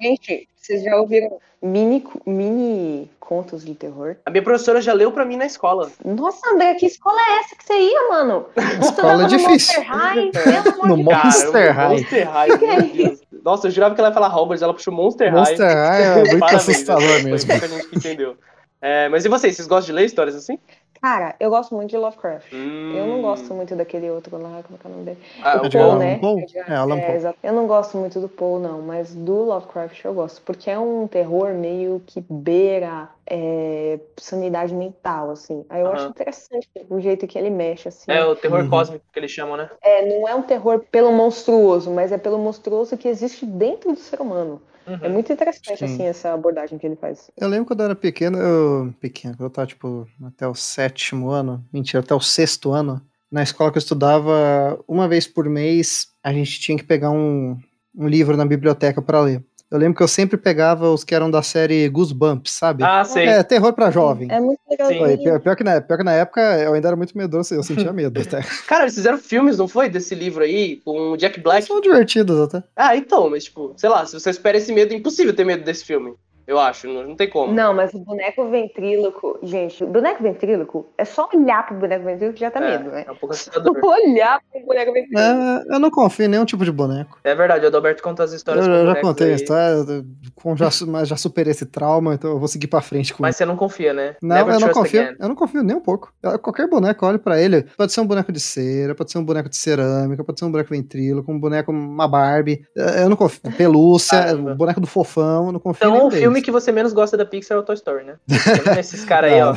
Gente, 0.00 0.48
vocês 0.56 0.82
já 0.82 0.96
ouviram 0.96 1.38
mini, 1.62 2.04
mini 2.26 3.10
contos 3.18 3.64
de 3.64 3.74
terror? 3.74 4.16
A 4.24 4.30
minha 4.30 4.42
professora 4.42 4.80
já 4.80 4.92
leu 4.92 5.12
pra 5.12 5.24
mim 5.24 5.36
na 5.36 5.46
escola. 5.46 5.90
Nossa, 6.04 6.48
André, 6.50 6.74
que 6.74 6.86
escola 6.86 7.18
é 7.20 7.38
essa 7.40 7.56
que 7.56 7.64
você 7.64 7.74
ia, 7.78 8.08
mano? 8.08 8.46
Escola 8.82 9.24
é 9.24 9.26
difícil. 9.26 9.82
Monster 9.82 9.86
High, 9.86 10.30
pelo 10.30 10.72
amor 10.74 10.88
No 10.88 10.96
de 10.96 11.02
Mon- 11.04 11.10
Deus. 11.12 11.24
Monster 11.24 11.52
Cara, 11.52 11.72
High. 11.72 11.88
Monster 12.00 12.28
High. 12.30 13.18
Nossa, 13.44 13.66
eu 13.66 13.70
jurava 13.70 13.94
que 13.94 14.00
ela 14.00 14.10
ia 14.10 14.14
falar 14.14 14.36
Hogwarts, 14.36 14.62
ela 14.62 14.74
puxou 14.74 14.92
Monster 14.92 15.30
High. 15.32 15.38
Monster 15.38 15.66
High 15.76 16.02
é 16.02 16.14
muito 16.16 16.38
Parabéns, 16.38 16.68
assustador 16.68 17.02
foi 17.08 17.22
mesmo. 17.22 17.50
pouca 17.50 17.68
gente 17.68 17.86
que 17.88 17.96
entendeu. 17.96 18.36
É, 18.80 19.08
mas 19.08 19.24
e 19.24 19.28
vocês, 19.28 19.56
vocês 19.56 19.68
gostam 19.68 19.86
de 19.86 19.92
ler 19.92 20.06
histórias 20.06 20.34
assim? 20.34 20.58
Cara, 21.00 21.34
eu 21.40 21.48
gosto 21.48 21.74
muito 21.74 21.90
de 21.90 21.96
Lovecraft. 21.96 22.52
Hum. 22.52 22.92
Eu 22.94 23.06
não 23.06 23.22
gosto 23.22 23.54
muito 23.54 23.74
daquele 23.74 24.10
outro 24.10 24.36
lá, 24.36 24.62
como 24.62 24.76
é 24.76 24.78
que 24.78 24.86
é 24.86 24.90
o 24.90 24.92
nome 24.92 25.04
dele? 25.04 25.18
Ah, 25.42 25.62
o 25.62 25.64
o 25.64 25.68
de 25.68 25.78
Paul, 25.78 25.92
Alan 25.92 25.98
né? 25.98 26.18
Poe? 26.18 26.46
É, 26.68 26.74
Alan 26.74 27.00
Poe. 27.00 27.14
exato. 27.16 27.38
Eu 27.42 27.52
não 27.54 27.66
gosto 27.66 27.96
muito 27.96 28.20
do 28.20 28.28
Paul, 28.28 28.58
não, 28.58 28.82
mas 28.82 29.14
do 29.14 29.34
Lovecraft 29.44 30.04
eu 30.04 30.12
gosto, 30.12 30.42
porque 30.42 30.70
é 30.70 30.78
um 30.78 31.06
terror 31.06 31.54
meio 31.54 32.02
que 32.06 32.20
beira 32.28 33.08
é, 33.26 33.98
sanidade 34.18 34.74
mental, 34.74 35.30
assim. 35.30 35.64
Aí 35.70 35.80
eu 35.80 35.90
acho 35.90 36.10
interessante 36.10 36.68
o 36.90 37.00
jeito 37.00 37.26
que 37.26 37.38
ele 37.38 37.48
mexe, 37.50 37.88
assim. 37.88 38.10
É 38.10 38.22
o 38.24 38.36
terror 38.36 38.64
Uhum. 38.64 38.68
cósmico 38.68 39.04
que 39.10 39.18
eles 39.18 39.30
chamam, 39.30 39.56
né? 39.56 39.70
É, 39.80 40.04
não 40.06 40.28
é 40.28 40.34
um 40.34 40.42
terror 40.42 40.84
pelo 40.90 41.12
monstruoso, 41.12 41.90
mas 41.90 42.12
é 42.12 42.18
pelo 42.18 42.38
monstruoso 42.38 42.96
que 42.98 43.08
existe 43.08 43.46
dentro 43.46 43.92
do 43.92 43.98
ser 43.98 44.20
humano. 44.20 44.60
Uhum. 44.86 44.98
É 45.02 45.08
muito 45.08 45.32
interessante, 45.32 45.78
Sim. 45.78 45.84
assim, 45.84 46.02
essa 46.04 46.32
abordagem 46.32 46.78
que 46.78 46.86
ele 46.86 46.96
faz. 46.96 47.30
Eu 47.36 47.48
lembro 47.48 47.66
quando 47.66 47.80
eu 47.80 47.86
era 47.86 47.96
pequeno, 47.96 48.38
eu. 48.38 48.94
Pequeno, 49.00 49.36
quando 49.36 49.44
eu 49.48 49.50
tava, 49.50 49.66
tipo, 49.66 50.06
até 50.24 50.46
o 50.46 50.54
sétimo 50.54 51.30
ano, 51.30 51.64
mentira, 51.72 52.02
até 52.02 52.14
o 52.14 52.20
sexto 52.20 52.72
ano, 52.72 53.00
na 53.30 53.42
escola 53.42 53.70
que 53.70 53.78
eu 53.78 53.80
estudava, 53.80 54.82
uma 54.88 55.06
vez 55.06 55.26
por 55.26 55.48
mês, 55.48 56.08
a 56.22 56.32
gente 56.32 56.58
tinha 56.58 56.76
que 56.76 56.84
pegar 56.84 57.10
um, 57.10 57.58
um 57.94 58.08
livro 58.08 58.36
na 58.36 58.44
biblioteca 58.44 59.00
pra 59.00 59.20
ler. 59.20 59.44
Eu 59.70 59.78
lembro 59.78 59.96
que 59.96 60.02
eu 60.02 60.08
sempre 60.08 60.36
pegava 60.36 60.90
os 60.90 61.04
que 61.04 61.14
eram 61.14 61.30
da 61.30 61.42
série 61.42 61.88
Goosebumps, 61.88 62.52
sabe? 62.52 62.82
Ah, 62.82 63.04
sei. 63.04 63.26
é, 63.26 63.42
terror 63.44 63.72
pra 63.72 63.88
jovem. 63.90 64.26
É 64.28 64.40
muito 64.40 64.58
legal. 64.68 64.88
Sim. 64.88 65.00
Oi, 65.00 65.16
pior, 65.16 65.40
pior 65.40 65.54
que 65.54 65.62
na, 65.62 65.80
pior 65.80 65.96
que 65.96 66.02
na 66.02 66.12
época 66.12 66.40
eu 66.40 66.72
ainda 66.74 66.88
era 66.88 66.96
muito 66.96 67.16
medroso, 67.16 67.54
eu 67.54 67.62
sentia 67.62 67.92
medo 67.92 68.18
até. 68.20 68.42
Cara, 68.66 68.82
eles 68.82 68.96
fizeram 68.96 69.18
filmes, 69.18 69.58
não 69.58 69.68
foi? 69.68 69.88
Desse 69.88 70.12
livro 70.14 70.42
aí, 70.42 70.80
com 70.84 71.12
o 71.12 71.16
Jack 71.16 71.38
Black. 71.40 71.68
São 71.68 71.80
divertidos 71.80 72.40
até. 72.40 72.64
Ah, 72.74 72.96
então, 72.96 73.30
mas 73.30 73.44
tipo, 73.44 73.72
sei 73.76 73.88
lá, 73.88 74.04
se 74.04 74.18
você 74.18 74.30
espera 74.30 74.58
esse 74.58 74.72
medo, 74.72 74.92
é 74.92 74.96
impossível 74.96 75.32
ter 75.32 75.44
medo 75.44 75.62
desse 75.62 75.84
filme. 75.84 76.14
Eu 76.50 76.58
acho, 76.58 76.88
não, 76.88 77.06
não 77.06 77.14
tem 77.14 77.30
como. 77.30 77.52
Não, 77.52 77.72
mas 77.72 77.94
o 77.94 78.00
boneco 78.00 78.50
ventríloco, 78.50 79.38
gente, 79.40 79.84
o 79.84 79.86
boneco 79.86 80.20
ventríloco 80.20 80.88
é 80.98 81.04
só 81.04 81.28
olhar 81.32 81.64
pro 81.64 81.76
boneco 81.76 82.04
ventríloco 82.04 82.34
que 82.34 82.40
já 82.40 82.50
tá 82.50 82.58
é, 82.60 82.76
medo, 82.76 82.90
né? 82.90 83.04
é 83.06 83.12
um 83.12 83.14
pouco 83.14 83.34
assustador. 83.34 83.72
Olhar 83.84 84.40
pro 84.50 84.66
boneco 84.66 84.92
ventríloco. 84.92 85.20
É, 85.70 85.74
eu 85.76 85.78
não 85.78 85.90
confio 85.92 86.24
em 86.24 86.28
nenhum 86.28 86.44
tipo 86.44 86.64
de 86.64 86.72
boneco. 86.72 87.18
É 87.22 87.34
verdade, 87.36 87.64
o 87.64 87.68
Adalberto 87.68 88.02
conta 88.02 88.24
as 88.24 88.32
Eu, 88.32 88.36
histórias 88.36 88.66
com 88.66 88.72
eu 88.72 88.86
já 88.86 89.00
contei 89.00 89.30
a 89.32 89.34
história, 89.36 89.74
eu- 89.76 90.04
com- 90.34 90.56
já, 90.56 90.68
mas 90.88 91.06
já 91.06 91.16
superei 91.16 91.52
esse 91.52 91.66
trauma, 91.66 92.14
então 92.14 92.30
eu 92.32 92.38
vou 92.40 92.48
seguir 92.48 92.66
pra 92.66 92.80
frente 92.80 93.14
com 93.14 93.22
Mas 93.22 93.36
você 93.36 93.44
não 93.44 93.56
confia, 93.56 93.92
né? 93.94 94.16
Não, 94.20 94.34
Never 94.36 94.54
eu 94.54 94.60
não 94.60 94.68
confio. 94.70 95.02
again. 95.02 95.16
Eu 95.20 95.28
não 95.28 95.36
confio 95.36 95.62
nem 95.62 95.76
um 95.76 95.80
pouco. 95.80 96.12
Eu- 96.20 96.36
Qualquer 96.40 96.66
boneco, 96.68 97.06
olha 97.06 97.18
pra 97.20 97.40
ele. 97.40 97.62
Pode 97.76 97.92
ser 97.92 98.00
um 98.00 98.06
boneco 98.06 98.32
de 98.32 98.40
cera, 98.40 98.92
pode 98.94 99.12
ser 99.12 99.18
um 99.18 99.24
boneco 99.24 99.48
de 99.48 99.56
cerâmica, 99.56 100.24
pode 100.24 100.38
ser 100.40 100.46
um 100.46 100.50
boneco 100.50 100.70
ventríloco, 100.70 101.30
um 101.30 101.38
boneco, 101.38 101.70
uma 101.70 102.08
Barbie. 102.08 102.64
Eu 102.74 102.86
eu 103.00 103.08
não 103.08 103.16
confio. 103.16 103.40
Pelúcia, 103.56 104.18
Caramba. 104.18 104.52
o 104.52 104.56
boneco 104.56 104.80
do 104.80 104.86
fofão, 104.88 105.46
eu 105.46 105.52
não 105.52 105.60
confio 105.60 105.84
em 105.86 105.90
Então, 105.90 106.08
nenhum 106.08 106.08
o 106.08 106.10
filme 106.40 106.42
que 106.42 106.50
você 106.50 106.72
menos 106.72 106.92
gosta 106.92 107.16
da 107.16 107.24
Pixar 107.24 107.56
é 107.56 107.60
o 107.60 107.62
Toy 107.62 107.74
Story, 107.74 108.04
né? 108.04 108.16
Esses 108.78 109.04
caras 109.04 109.32
aí, 109.32 109.42
ó. 109.42 109.54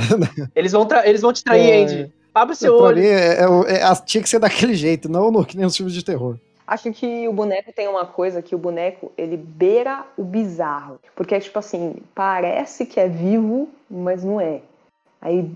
Eles 0.56 0.72
vão, 0.72 0.86
tra- 0.86 1.08
eles 1.08 1.22
vão 1.22 1.34
te 1.34 1.43
trair, 1.43 1.69
É. 1.72 1.84
Andy. 1.84 2.13
Abre 2.36 2.56
seu 2.56 2.76
pra 2.78 2.86
olho. 2.88 2.98
mim, 3.02 3.08
é- 3.08 3.41
é 3.41 3.48
o- 3.48 3.63
é- 3.63 3.84
a- 3.84 3.96
tinha 3.96 4.22
que 4.24 4.30
ser 4.30 4.39
daquele 4.39 4.74
jeito, 4.74 5.08
não 5.10 5.32
no, 5.32 5.46
que 5.46 5.56
nem 5.56 5.65
nos 5.65 5.78
filmes 5.78 5.93
de 5.93 6.04
terror. 6.04 6.36
Acho 6.65 6.91
que 6.91 7.28
o 7.28 7.34
boneco 7.34 7.72
tem 7.74 7.88
uma 7.88 8.06
coisa 8.06 8.41
que 8.41 8.56
o 8.56 8.58
boneco, 8.58 9.12
ele 9.17 9.38
beira 9.38 10.04
o 10.17 10.24
bizarro. 10.24 11.00
Porque 11.15 11.36
é 11.36 11.39
tipo 11.39 11.60
assim, 11.60 11.96
parece 12.15 12.86
que 12.86 13.00
é 13.00 13.08
vivo, 13.08 13.69
mas 13.89 14.24
não 14.24 14.39
é. 14.41 14.62
Aí 15.22 15.52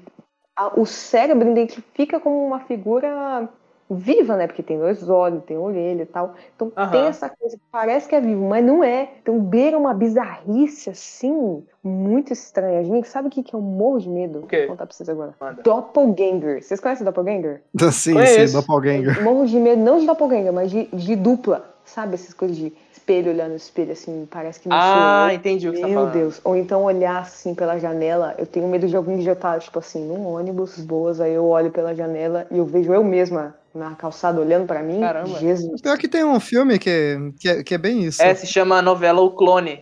a- 0.55 0.79
o 0.79 0.85
cérebro 0.85 1.49
identifica 1.49 2.19
como 2.19 2.45
uma 2.45 2.59
figura 2.59 3.49
viva, 3.89 4.35
né? 4.35 4.47
Porque 4.47 4.63
tem 4.63 4.77
dois 4.77 5.07
olhos, 5.09 5.43
tem 5.45 5.57
orelha 5.57 6.03
e 6.03 6.05
tal. 6.05 6.35
Então 6.55 6.71
Aham. 6.75 6.91
tem 6.91 7.05
essa 7.05 7.29
coisa 7.29 7.55
que 7.55 7.63
parece 7.71 8.07
que 8.07 8.15
é 8.15 8.21
vivo, 8.21 8.45
mas 8.47 8.63
não 8.65 8.83
é. 8.83 9.09
Então 9.21 9.39
beira 9.39 9.77
uma 9.77 9.93
bizarrice 9.93 10.89
assim, 10.89 11.63
muito 11.83 12.33
estranha. 12.33 12.83
Gente, 12.83 13.07
sabe 13.07 13.27
o 13.27 13.31
que, 13.31 13.43
que 13.43 13.53
eu 13.53 13.61
morro 13.61 13.99
de 13.99 14.09
medo? 14.09 14.39
O 14.39 14.47
quê? 14.47 14.59
Vou 14.59 14.67
contar 14.69 14.85
pra 14.85 14.95
vocês 14.95 15.07
agora. 15.09 15.33
Manda. 15.39 15.61
Doppelganger. 15.61 16.61
Vocês 16.63 16.79
conhecem 16.79 17.05
Doppelganger? 17.05 17.61
Sim, 17.91 18.13
Conheço. 18.13 18.47
sim, 18.47 18.53
Doppelganger. 18.53 19.23
Morro 19.23 19.45
de 19.45 19.57
medo, 19.57 19.81
não 19.81 19.99
de 19.99 20.05
doppelganger, 20.05 20.51
mas 20.53 20.69
de, 20.71 20.85
de 20.85 21.15
dupla. 21.15 21.73
Sabe 21.85 22.15
essas 22.15 22.33
coisas 22.33 22.57
de 22.57 22.73
espelho 22.91 23.31
olhando 23.31 23.51
no 23.51 23.55
espelho, 23.55 23.93
assim, 23.93 24.27
parece 24.29 24.59
que 24.59 24.67
não 24.67 24.75
sou 24.75 24.81
Ah, 24.81 25.29
eu. 25.31 25.37
entendi 25.37 25.69
o 25.69 25.71
que 25.71 25.77
você 25.77 25.81
tá 25.83 25.87
Meu 25.87 25.99
falando. 26.01 26.13
Deus. 26.13 26.41
Ou 26.43 26.55
então 26.57 26.83
olhar 26.83 27.19
assim 27.21 27.55
pela 27.55 27.79
janela. 27.79 28.35
Eu 28.37 28.45
tenho 28.45 28.67
medo 28.67 28.85
de 28.87 28.97
algum 28.97 29.17
dia 29.17 29.29
eu 29.29 29.33
estar, 29.33 29.57
tipo 29.59 29.79
assim, 29.79 30.05
num 30.05 30.25
ônibus 30.27 30.77
boas, 30.79 31.21
aí 31.21 31.33
eu 31.33 31.45
olho 31.45 31.71
pela 31.71 31.95
janela 31.95 32.45
e 32.51 32.57
eu 32.57 32.65
vejo 32.65 32.93
eu 32.93 33.03
mesma 33.03 33.55
na 33.77 33.95
calçada 33.95 34.41
olhando 34.41 34.65
pra 34.65 34.81
mim. 34.83 34.99
Caramba. 34.99 35.39
Jesus. 35.39 35.79
Pior 35.81 35.97
que 35.97 36.07
tem 36.07 36.23
um 36.23 36.39
filme 36.39 36.77
que, 36.79 37.17
que, 37.39 37.47
é, 37.49 37.63
que 37.63 37.73
é 37.73 37.77
bem 37.77 38.03
isso. 38.03 38.21
É, 38.21 38.33
se 38.35 38.47
chama 38.47 38.77
a 38.77 38.81
novela 38.81 39.21
O 39.21 39.31
Clone. 39.31 39.79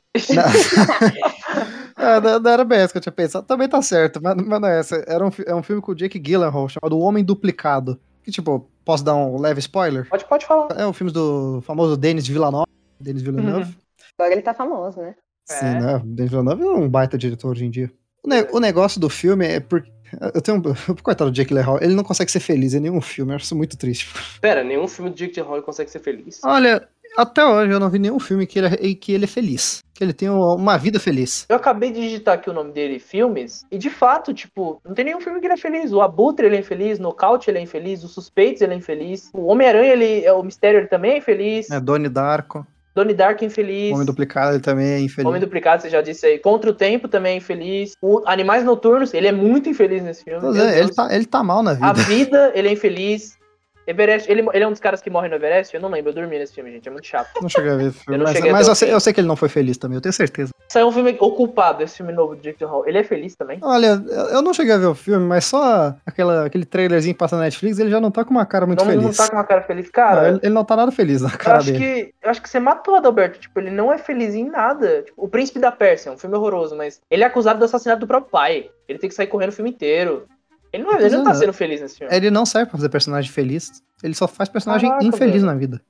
É, 1.98 2.20
não, 2.22 2.40
não 2.40 2.52
era 2.52 2.64
bem 2.64 2.80
essa 2.80 2.92
que 2.92 2.98
eu 2.98 3.02
tinha 3.02 3.12
pensado. 3.14 3.46
Também 3.46 3.68
tá 3.68 3.82
certo, 3.82 4.20
mas, 4.22 4.36
mas 4.36 4.62
não 4.62 4.68
é 4.68 4.80
essa. 4.80 5.04
Era 5.08 5.26
um, 5.26 5.32
é 5.46 5.56
um 5.56 5.64
filme 5.64 5.82
com 5.82 5.92
o 5.92 5.96
Jake 5.96 6.20
Gyllenhaal 6.20 6.68
chamado 6.70 6.98
O 6.98 7.00
Homem 7.02 7.24
Duplicado. 7.24 8.00
Que, 8.24 8.32
tipo, 8.32 8.70
posso 8.84 9.04
dar 9.04 9.16
um 9.16 9.40
leve 9.40 9.60
spoiler? 9.60 10.08
Pode, 10.10 10.26
pode 10.26 10.46
falar. 10.46 10.68
É 10.80 10.86
um 10.86 10.94
filme 10.94 11.12
do 11.12 11.62
famoso 11.66 11.96
Denis 11.96 12.28
Villeneuve. 12.28 12.66
Denis 13.00 13.22
Villeneuve. 13.22 13.76
Agora 14.18 14.34
ele 14.34 14.42
tá 14.42 14.54
famoso, 14.54 15.00
né? 15.00 15.16
Sim, 15.46 15.66
É. 15.68 15.80
né? 15.80 15.96
O 15.98 16.00
Denis 16.00 16.32
Villeneuve 16.32 16.64
é 16.64 16.66
um 16.68 16.90
baita 16.90 17.18
diretor 17.18 17.50
hoje 17.52 17.66
em 17.66 17.70
dia. 17.70 17.92
O, 18.24 18.28
ne- 18.30 18.48
o 18.52 18.60
negócio 18.60 19.00
do 19.00 19.10
filme 19.10 19.46
é 19.46 19.60
porque. 19.60 19.92
Eu 20.34 20.42
tenho 20.42 20.58
um. 20.58 20.62
Coitado 21.02 21.32
do 21.32 21.36
Jake 21.36 21.50
Gyllenhaal, 21.50 21.80
ele 21.82 21.94
não 21.96 22.04
consegue 22.04 22.32
ser 22.32 22.40
feliz 22.40 22.74
em 22.74 22.80
nenhum 22.80 23.02
filme. 23.02 23.32
Eu 23.32 23.36
acho 23.36 23.46
isso 23.46 23.56
muito 23.56 23.78
triste. 23.78 24.08
Pera, 24.42 24.64
nenhum 24.64 24.88
filme 24.88 25.10
do 25.12 25.16
Jake 25.16 25.34
Gyllenhaal 25.36 25.62
consegue 25.64 25.90
ser 25.92 26.00
feliz. 26.00 26.40
Olha, 26.44 26.88
até 27.18 27.46
hoje 27.46 27.72
eu 27.72 27.80
não 27.80 27.90
vi 27.90 28.00
nenhum 28.00 28.20
filme 28.20 28.46
que 28.46 28.60
ele, 28.60 28.68
é- 28.68 28.96
que 28.96 29.14
ele 29.14 29.24
é 29.26 29.28
feliz. 29.28 29.84
Que 29.94 30.04
ele 30.04 30.12
tem 30.12 30.30
uma 30.30 30.78
vida 30.78 31.00
feliz. 31.00 31.46
Eu 31.48 31.56
acabei 31.56 31.90
de 31.90 32.02
digitar 32.02 32.34
aqui 32.36 32.50
o 32.50 32.54
nome 32.54 32.74
dele, 32.74 33.00
filmes, 33.00 33.66
e 33.72 33.78
de 33.78 33.90
fato, 33.90 34.34
tipo, 34.34 34.82
não 34.86 34.94
tem 34.94 35.06
nenhum 35.06 35.22
filme 35.22 35.40
que 35.40 35.46
ele 35.48 35.54
é 35.54 35.58
feliz. 35.58 35.94
O 35.94 36.02
Abutre 36.02 36.46
ele 36.48 36.58
é 36.58 36.60
infeliz, 36.60 37.00
Nocaute 37.00 37.50
ele 37.50 37.60
é 37.60 37.62
infeliz, 37.62 38.04
o 38.04 38.10
Suspeitos 38.10 38.62
ele 38.62 38.74
é 38.74 38.78
infeliz, 38.78 39.30
o 39.34 39.46
Homem-Aranha, 39.46 39.94
ele 39.94 40.26
é 40.26 40.34
o 40.34 40.44
Mistério 40.44 40.80
ele 40.82 40.88
também 40.88 41.12
é 41.12 41.18
infeliz, 41.20 41.72
É, 41.72 41.80
Donnie 41.80 42.10
Darko, 42.10 42.68
Donnie 42.96 43.14
Dark 43.14 43.42
infeliz, 43.42 43.92
Homem 43.94 44.06
Duplicado, 44.06 44.54
ele 44.54 44.62
também 44.62 44.88
é 44.88 45.00
infeliz. 45.00 45.28
Homem 45.28 45.42
Duplicado, 45.42 45.82
você 45.82 45.90
já 45.90 46.02
disse 46.02 46.26
aí, 46.26 46.40
Contra 46.40 46.72
o 46.72 46.74
Tempo 46.74 47.10
também 47.10 47.34
é 47.34 47.36
infeliz, 47.36 47.92
o 48.02 48.24
Animais 48.26 48.64
Noturnos, 48.64 49.14
ele 49.14 49.28
é 49.28 49.34
muito 49.34 49.68
infeliz 49.68 50.02
nesse 50.02 50.24
filme. 50.24 50.58
É, 50.58 50.80
ele 50.80 50.94
tá, 50.94 51.14
ele 51.14 51.26
tá 51.26 51.44
mal 51.44 51.62
na 51.62 51.74
vida. 51.74 51.88
A 51.88 51.94
Vida, 51.94 52.52
ele 52.56 52.70
é 52.70 52.72
infeliz. 52.72 53.36
Everest, 53.88 54.32
ele, 54.32 54.44
ele 54.52 54.64
é 54.64 54.68
um 54.68 54.72
dos 54.72 54.80
caras 54.80 55.02
que 55.02 55.10
morre 55.10 55.28
no 55.28 55.36
Everest? 55.36 55.76
Eu 55.76 55.82
não 55.82 55.90
lembro, 55.90 56.10
eu 56.10 56.16
dormi 56.16 56.40
nesse 56.40 56.54
filme, 56.54 56.72
gente, 56.72 56.88
é 56.88 56.92
muito 56.92 57.06
chato. 57.06 57.30
Não 57.40 57.50
cheguei 57.50 57.72
a 57.72 57.76
ver 57.76 57.92
filme. 57.92 58.18
Eu 58.18 58.24
mas 58.24 58.40
mas 58.40 58.68
eu, 58.68 58.76
sei, 58.76 58.94
eu 58.94 59.00
sei 59.00 59.14
que 59.14 59.20
ele 59.20 59.28
não 59.28 59.36
foi 59.36 59.50
feliz 59.50 59.78
também, 59.78 59.98
eu 59.98 60.02
tenho 60.02 60.14
certeza. 60.14 60.52
Saiu 60.68 60.88
um 60.88 60.92
filme 60.92 61.16
O 61.20 61.32
Culpado, 61.32 61.84
esse 61.84 61.98
filme 61.98 62.12
novo 62.12 62.36
do 62.36 62.42
Jake 62.42 62.58
Gyllenhaal. 62.60 62.88
Ele 62.88 62.98
é 62.98 63.04
feliz 63.04 63.36
também? 63.36 63.60
Olha, 63.62 64.04
eu 64.32 64.42
não 64.42 64.54
cheguei 64.54 64.74
a 64.74 64.78
ver 64.78 64.88
o 64.88 64.96
filme, 64.96 65.26
mas 65.26 65.46
só 65.46 65.96
aquela, 66.06 66.46
aquele 66.46 66.66
trailerzinho 66.66 67.14
que 67.14 67.20
passa 67.20 67.36
na 67.38 67.44
Netflix, 67.44 67.78
ele 67.80 67.90
já 67.92 68.02
não 68.02 68.10
tá 68.12 68.26
com 68.26 68.32
uma 68.32 68.46
cara 68.46 68.66
muito 68.66 68.84
Não, 68.84 68.92
não 68.94 69.02
feliz. 69.02 69.18
tá 69.18 69.30
com 69.30 69.36
uma 69.36 69.44
cara 69.44 69.62
feliz. 69.62 69.86
Não, 69.86 69.92
Cara, 69.92 70.28
ele, 70.30 70.40
ele 70.42 70.54
não 70.54 70.66
tá 70.66 70.76
nada 70.76 70.92
feliz 70.92 71.22
na 71.22 71.30
eu 71.30 71.38
cara 71.38 71.58
acho, 71.58 71.72
dele. 71.72 71.80
que, 71.80 72.14
eu 72.22 72.30
acho 72.30 72.42
que 72.42 72.50
você 72.50 72.60
matou 72.60 72.96
o 72.96 72.98
Adalberto. 72.98 73.40
Tipo, 73.40 73.60
ele 73.60 73.72
não 73.72 73.94
é 73.94 73.98
feliz 73.98 74.34
em 74.34 74.50
nada. 74.50 75.04
Tipo, 75.04 75.24
o 75.24 75.30
Príncipe 75.30 75.60
da 75.60 75.72
Pérsia, 75.72 76.12
um 76.12 76.18
filme 76.18 76.36
horroroso, 76.36 76.76
mas 76.76 77.00
ele 77.10 77.24
é 77.24 77.28
acusado 77.28 77.60
do 77.60 77.66
assassinato 77.66 78.00
do 78.02 78.08
próprio 78.08 78.32
pai. 78.32 78.70
Ele 78.88 79.00
tem 79.00 79.10
que 79.10 79.16
sair 79.16 79.28
correndo 79.28 79.50
o 79.50 79.54
filme 79.54 79.70
inteiro. 79.70 80.26
Ele 80.74 80.84
não, 80.84 81.00
ele 81.00 81.16
não 81.18 81.24
tá 81.24 81.32
é. 81.32 81.36
sendo 81.36 81.54
feliz 81.54 81.80
nesse 81.80 82.00
filme. 82.00 82.14
Ele 82.14 82.30
não 82.30 82.46
serve 82.46 82.70
pra 82.70 82.78
fazer 82.78 82.90
personagem 82.90 83.32
feliz, 83.32 83.82
ele 84.04 84.14
só 84.14 84.28
faz 84.28 84.50
personagem 84.50 84.90
Caraca, 84.90 85.06
infeliz 85.06 85.36
velho. 85.36 85.46
na 85.46 85.54
vida. 85.56 85.82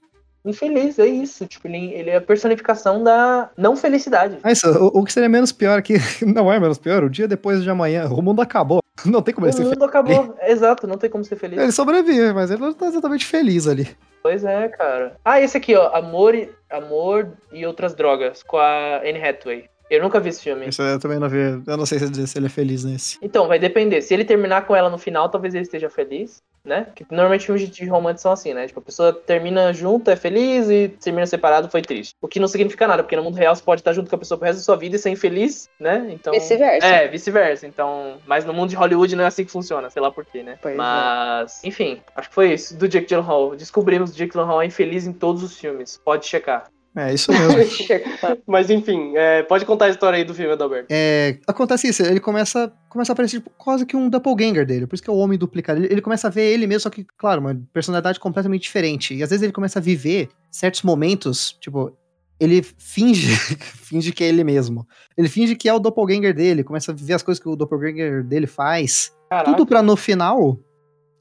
Infeliz, 0.49 0.97
é 0.99 1.05
isso. 1.07 1.45
Tipo, 1.45 1.67
ele, 1.67 1.93
ele 1.93 2.09
é 2.09 2.17
a 2.17 2.21
personificação 2.21 3.03
da 3.03 3.49
não 3.57 3.75
felicidade. 3.75 4.37
Ah, 4.43 4.51
isso, 4.51 4.67
o, 4.69 4.99
o 4.99 5.03
que 5.03 5.11
seria 5.13 5.29
menos 5.29 5.51
pior 5.51 5.77
aqui, 5.79 5.95
não 6.25 6.51
é 6.51 6.59
menos 6.59 6.77
pior, 6.77 7.03
o 7.03 7.09
dia 7.09 7.27
depois 7.27 7.63
de 7.63 7.69
amanhã, 7.69 8.07
o 8.07 8.21
mundo 8.21 8.41
acabou. 8.41 8.79
Não 9.05 9.21
tem 9.21 9.33
como 9.35 9.45
O 9.45 9.49
ele 9.49 9.53
ser 9.53 9.63
feliz. 9.63 9.73
mundo 9.73 9.83
acabou. 9.85 10.35
Exato, 10.41 10.87
não 10.87 10.97
tem 10.97 11.09
como 11.09 11.23
ser 11.23 11.35
feliz. 11.35 11.59
Ele 11.59 11.71
sobrevive, 11.71 12.31
mas 12.33 12.49
ele 12.49 12.61
não 12.61 12.73
tá 12.73 12.87
exatamente 12.87 13.25
feliz 13.25 13.67
ali. 13.67 13.87
Pois 14.23 14.43
é, 14.45 14.69
cara. 14.69 15.17
Ah, 15.23 15.39
esse 15.39 15.57
aqui, 15.57 15.75
ó. 15.75 15.93
Amor 15.93 16.33
e, 16.33 16.49
Amor 16.71 17.27
e 17.51 17.65
Outras 17.65 17.93
Drogas, 17.93 18.41
com 18.41 18.57
a 18.57 19.01
Anne 19.03 19.21
Hathaway. 19.21 19.65
Eu 19.89 20.01
nunca 20.01 20.19
vi 20.19 20.29
esse 20.29 20.41
filme. 20.41 20.67
Isso 20.67 20.81
eu 20.81 20.99
também 20.99 21.19
não 21.19 21.29
vi. 21.29 21.61
Eu 21.65 21.77
não 21.77 21.85
sei 21.85 21.99
se 21.99 22.27
se 22.27 22.37
ele 22.37 22.47
é 22.47 22.49
feliz 22.49 22.83
nesse. 22.83 23.17
Então, 23.21 23.47
vai 23.47 23.59
depender. 23.59 24.01
Se 24.01 24.13
ele 24.13 24.25
terminar 24.25 24.65
com 24.65 24.75
ela 24.75 24.89
no 24.89 24.97
final, 24.97 25.29
talvez 25.29 25.53
ele 25.53 25.63
esteja 25.63 25.89
feliz, 25.89 26.41
né? 26.63 26.87
Que 26.95 27.05
normalmente 27.11 27.45
filmes 27.45 27.69
de 27.69 27.85
romance 27.85 28.21
são 28.21 28.31
assim, 28.31 28.53
né? 28.53 28.67
Tipo, 28.67 28.79
a 28.79 28.83
pessoa 28.83 29.13
termina 29.13 29.71
junto, 29.71 30.09
é 30.09 30.15
feliz 30.15 30.69
e 30.69 30.89
termina 30.89 31.25
separado, 31.27 31.69
foi 31.69 31.81
triste. 31.81 32.15
O 32.21 32.27
que 32.27 32.39
não 32.39 32.47
significa 32.47 32.87
nada, 32.87 33.03
porque 33.03 33.15
no 33.15 33.23
mundo 33.23 33.35
real 33.35 33.55
você 33.55 33.61
pode 33.61 33.81
estar 33.81 33.93
junto 33.93 34.09
com 34.09 34.15
a 34.15 34.19
pessoa 34.19 34.37
pro 34.37 34.47
resto 34.47 34.59
da 34.59 34.63
sua 34.63 34.75
vida 34.75 34.95
e 34.95 34.99
ser 34.99 35.11
infeliz, 35.11 35.69
né? 35.79 36.07
Então. 36.09 36.33
Vice-versa. 36.33 36.87
É, 36.87 37.07
vice-versa. 37.07 37.67
Então, 37.67 38.17
mas 38.25 38.43
no 38.43 38.53
mundo 38.53 38.69
de 38.69 38.75
Hollywood 38.75 39.15
não 39.15 39.23
é 39.23 39.27
assim 39.27 39.45
que 39.45 39.51
funciona, 39.51 39.89
sei 39.89 40.01
lá 40.01 40.11
por 40.11 40.25
quê, 40.25 40.41
né? 40.41 40.57
Pois 40.61 40.73
é. 40.73 40.77
mas, 40.77 41.63
enfim, 41.63 42.01
acho 42.15 42.29
que 42.29 42.35
foi 42.35 42.53
isso 42.53 42.75
do 42.75 42.87
Jake 42.87 43.07
Gyllenhaal. 43.07 43.55
Descobrimos 43.55 44.09
que 44.09 44.15
o 44.15 44.17
Jake 44.17 44.33
Gyllenhaal 44.33 44.61
é 44.61 44.65
infeliz 44.65 45.05
em 45.05 45.13
todos 45.13 45.43
os 45.43 45.57
filmes. 45.57 45.99
Pode 46.03 46.25
checar. 46.25 46.65
É, 46.95 47.13
isso 47.13 47.31
mesmo. 47.31 47.57
Mas 48.47 48.69
enfim, 48.69 49.13
é, 49.15 49.43
pode 49.43 49.65
contar 49.65 49.85
a 49.85 49.89
história 49.89 50.17
aí 50.17 50.23
do 50.23 50.33
filme, 50.33 50.53
Adalberto. 50.53 50.87
É, 50.89 51.37
acontece 51.45 51.89
isso, 51.89 52.01
ele 52.01 52.21
começa, 52.21 52.71
começa 52.89 53.11
a 53.11 53.13
aparecer 53.13 53.37
tipo, 53.37 53.49
quase 53.57 53.85
que 53.85 53.97
um 53.97 54.09
doppelganger 54.09 54.65
dele, 54.65 54.87
por 54.87 54.95
isso 54.95 55.03
que 55.03 55.09
é 55.09 55.13
o 55.13 55.17
homem 55.17 55.37
duplicado. 55.37 55.81
Ele, 55.81 55.91
ele 55.91 56.01
começa 56.01 56.27
a 56.27 56.31
ver 56.31 56.53
ele 56.53 56.65
mesmo, 56.65 56.81
só 56.81 56.89
que, 56.89 57.05
claro, 57.17 57.41
uma 57.41 57.61
personalidade 57.73 58.19
completamente 58.19 58.61
diferente. 58.61 59.13
E 59.13 59.21
às 59.21 59.29
vezes 59.29 59.43
ele 59.43 59.51
começa 59.51 59.79
a 59.79 59.81
viver 59.81 60.29
certos 60.49 60.83
momentos, 60.83 61.57
tipo, 61.59 61.91
ele 62.39 62.63
finge, 62.63 63.35
finge 63.59 64.13
que 64.13 64.23
é 64.23 64.27
ele 64.27 64.43
mesmo. 64.43 64.87
Ele 65.17 65.27
finge 65.27 65.55
que 65.55 65.67
é 65.67 65.73
o 65.73 65.79
doppelganger 65.79 66.33
dele, 66.33 66.63
começa 66.63 66.93
a 66.93 66.95
viver 66.95 67.13
as 67.13 67.23
coisas 67.23 67.41
que 67.41 67.49
o 67.49 67.57
doppelganger 67.57 68.23
dele 68.23 68.47
faz. 68.47 69.13
Caraca. 69.29 69.51
Tudo 69.51 69.65
pra 69.65 69.81
no 69.81 69.97
final, 69.97 70.57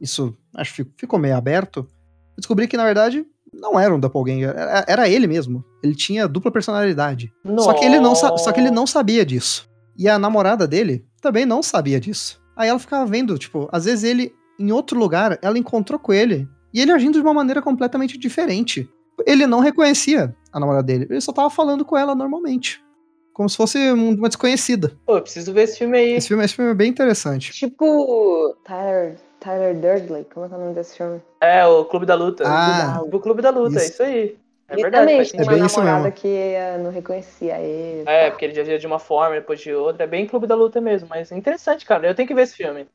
isso 0.01 0.37
acho 0.55 0.75
que 0.75 0.91
ficou 0.97 1.19
meio 1.19 1.37
aberto, 1.37 1.85
descobrir 2.37 2.69
que 2.69 2.77
na 2.77 2.85
verdade 2.85 3.27
não 3.61 3.79
era 3.79 3.95
um 3.95 3.99
doppelganger, 4.01 4.51
era, 4.51 4.85
era 4.87 5.09
ele 5.09 5.27
mesmo. 5.27 5.65
Ele 5.83 5.95
tinha 5.95 6.27
dupla 6.29 6.51
personalidade. 6.51 7.33
Só 7.59 7.73
que, 7.75 7.85
ele 7.85 7.99
não, 8.01 8.15
só 8.15 8.53
que 8.53 8.61
ele 8.61 8.71
não 8.71 8.87
sabia 8.87 9.25
disso. 9.25 9.69
E 9.97 10.09
a 10.09 10.19
namorada 10.19 10.67
dele 10.67 11.05
também 11.21 11.45
não 11.47 11.63
sabia 11.63 12.01
disso. 12.01 12.41
Aí 12.57 12.69
ela 12.69 12.79
ficava 12.79 13.05
vendo, 13.07 13.37
tipo, 13.39 13.69
às 13.73 13.85
vezes 13.85 14.05
ele, 14.05 14.33
em 14.59 14.71
outro 14.73 14.99
lugar, 14.99 15.39
ela 15.43 15.59
encontrou 15.59 15.99
com 15.99 16.13
ele. 16.13 16.49
E 16.73 16.81
ele 16.81 16.91
agindo 16.93 17.15
de 17.15 17.21
uma 17.23 17.35
maneira 17.35 17.63
completamente 17.63 18.19
diferente. 18.19 18.89
Ele 19.27 19.47
não 19.47 19.61
reconhecia 19.61 20.35
a 20.53 20.59
namorada 20.59 20.83
dele. 20.85 21.07
Ele 21.09 21.21
só 21.21 21.33
tava 21.33 21.49
falando 21.51 21.85
com 21.85 21.97
ela 21.97 22.15
normalmente. 22.15 22.83
Como 23.33 23.49
se 23.49 23.57
fosse 23.57 23.79
um- 23.93 24.15
uma 24.15 24.29
desconhecida. 24.29 24.93
Pô, 25.07 25.17
eu 25.17 25.23
preciso 25.23 25.53
ver 25.53 25.63
esse 25.63 25.79
filme 25.79 25.99
aí. 25.99 26.13
Esse 26.15 26.29
filme, 26.29 26.45
esse 26.45 26.55
filme 26.55 26.71
é 26.71 26.75
bem 26.75 26.91
interessante. 26.91 27.53
Tipo, 27.53 28.57
Tyler, 28.65 29.17
Tyler 29.45 29.75
Dursley, 29.75 30.25
como 30.33 30.47
é 30.47 30.49
que 30.49 30.55
é 30.55 30.57
o 30.57 30.61
nome 30.61 30.75
desse 30.75 30.97
filme? 30.97 31.21
É, 31.41 31.67
o 31.67 31.85
Clube 31.85 32.07
da 32.07 32.15
Luta. 32.15 32.45
Ah, 32.47 33.03
o 33.03 33.21
Clube 33.21 33.43
da 33.43 33.51
Luta, 33.51 33.79
é 33.79 33.83
isso. 33.83 33.93
isso 33.93 34.03
aí. 34.03 34.37
É 34.67 34.79
e 34.79 34.83
verdade, 34.83 35.07
também 35.07 35.23
tinha 35.23 35.43
É 35.43 35.45
uma 35.45 35.53
bem 35.53 35.67
isso 35.67 35.77
namorada 35.79 36.05
mesmo. 36.05 36.17
que 36.19 36.29
eh, 36.29 36.79
não 36.79 36.91
reconhecia 36.91 37.59
ele. 37.61 38.09
É, 38.09 38.31
porque 38.31 38.47
ele 38.47 38.55
já 38.55 38.63
via 38.63 38.79
de 38.79 38.87
uma 38.87 38.99
forma, 38.99 39.35
depois 39.35 39.61
de 39.61 39.75
outra. 39.75 40.05
É 40.05 40.07
bem 40.07 40.27
Clube 40.27 40.47
da 40.47 40.55
Luta 40.55 40.81
mesmo, 40.81 41.09
mas 41.11 41.31
é 41.31 41.37
interessante, 41.37 41.85
cara. 41.85 42.07
Eu 42.07 42.15
tenho 42.15 42.27
que 42.27 42.35
ver 42.35 42.43
esse 42.43 42.57
filme. 42.57 42.87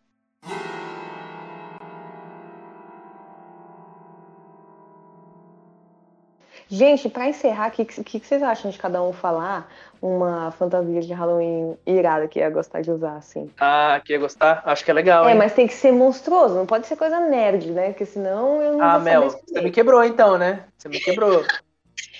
Gente, 6.70 7.10
pra 7.10 7.28
encerrar, 7.28 7.70
o 7.70 7.72
que, 7.72 7.84
que, 7.84 8.20
que 8.20 8.26
vocês 8.26 8.44
acham 8.44 8.70
de 8.70 8.78
cada 8.78 9.02
um 9.02 9.12
falar 9.12 9.68
uma 10.00 10.52
fantasia 10.52 11.02
de 11.02 11.12
Halloween 11.12 11.76
irada 11.86 12.28
que 12.28 12.40
ia 12.40 12.50
gostar 12.50 12.82
de 12.82 12.92
usar, 12.92 13.16
assim? 13.18 13.50
Ah, 13.60 14.00
que 14.06 14.14
ia 14.14 14.20
gostar? 14.20 14.62
Acho 14.66 14.86
que 14.86 14.92
é 14.92 14.94
legal, 14.94 15.28
É, 15.28 15.32
hein? 15.32 15.38
mas 15.38 15.54
tem 15.54 15.66
que 15.66 15.74
ser 15.74 15.92
monstruoso, 15.92 16.54
não 16.54 16.68
pode 16.68 16.86
ser 16.86 16.96
coisa 16.96 17.20
nerd, 17.20 17.72
né? 17.72 17.90
Porque 17.90 18.06
senão 18.06 18.62
eu 18.62 18.78
não 18.78 18.84
Ah, 18.84 19.00
Mel, 19.00 19.30
você 19.30 19.62
me 19.62 19.72
quebrou 19.72 20.04
então, 20.04 20.38
né? 20.38 20.66
Você 20.78 20.88
me 20.88 21.00
quebrou. 21.00 21.44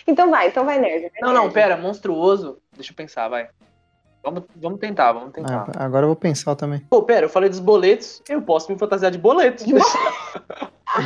Então 0.08 0.32
vai, 0.32 0.48
então 0.48 0.66
vai 0.66 0.80
nerd. 0.80 1.04
vai 1.04 1.22
Não, 1.22 1.32
não, 1.34 1.42
nerd. 1.44 1.54
pera, 1.54 1.78
monstruoso. 1.78 2.58
Deixa 2.76 2.92
eu 2.92 2.96
pensar, 2.96 3.28
vai. 3.28 3.48
Vamos, 4.24 4.44
vamos 4.56 4.80
tentar, 4.80 5.14
vamos 5.14 5.32
tentar. 5.32 5.66
Ah, 5.78 5.86
agora 5.86 6.04
eu 6.04 6.10
vou 6.10 6.16
pensar 6.16 6.54
também. 6.56 6.80
Pô, 6.90 7.02
pera, 7.04 7.26
eu 7.26 7.30
falei 7.30 7.50
dos 7.50 7.60
boletos. 7.60 8.22
Eu 8.28 8.42
posso 8.42 8.72
me 8.72 8.78
fantasiar 8.78 9.12
de 9.12 9.18
boleto. 9.18 9.64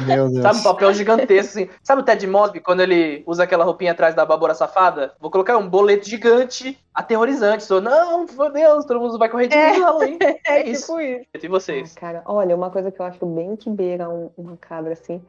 Meu 0.08 0.30
Deus. 0.30 0.42
Sabe, 0.42 0.60
um 0.60 0.64
papel 0.64 0.94
gigantesco, 0.94 1.60
assim. 1.60 1.70
Sabe 1.84 2.02
o 2.02 2.06
Ted 2.06 2.26
Mosby, 2.26 2.60
quando 2.60 2.82
ele 2.82 3.24
usa 3.28 3.44
aquela 3.44 3.64
roupinha 3.66 3.92
atrás 3.92 4.16
da 4.16 4.26
babora 4.26 4.56
safada? 4.56 5.14
Vou 5.20 5.30
colocar 5.30 5.58
um 5.58 5.70
boleto 5.70 6.10
gigante, 6.10 6.80
aterrorizante. 6.94 7.64
Sou, 7.64 7.80
não, 7.82 8.26
meu 8.26 8.52
Deus, 8.52 8.86
todo 8.86 9.00
mundo 9.00 9.18
vai 9.20 9.30
correr 9.30 9.48
de 9.48 9.56
É. 9.56 9.72
mim 9.74 9.78
no 9.80 9.86
Halloween. 9.86 10.18
É, 10.22 10.40
É 10.62 10.70
isso. 10.70 10.88
tipo 10.88 11.00
isso. 11.00 11.26
E 11.44 11.48
vocês? 11.48 11.94
Cara, 11.94 12.24
olha, 12.26 12.56
uma 12.56 12.70
coisa 12.72 12.92
que 12.92 13.00
eu 13.00 13.06
acho 13.06 13.26
bem 13.26 13.56
que 13.56 13.70
beira 13.70 14.10
um- 14.10 14.32
uma 14.38 14.58
cabra 14.58 14.94
assim 14.94 15.22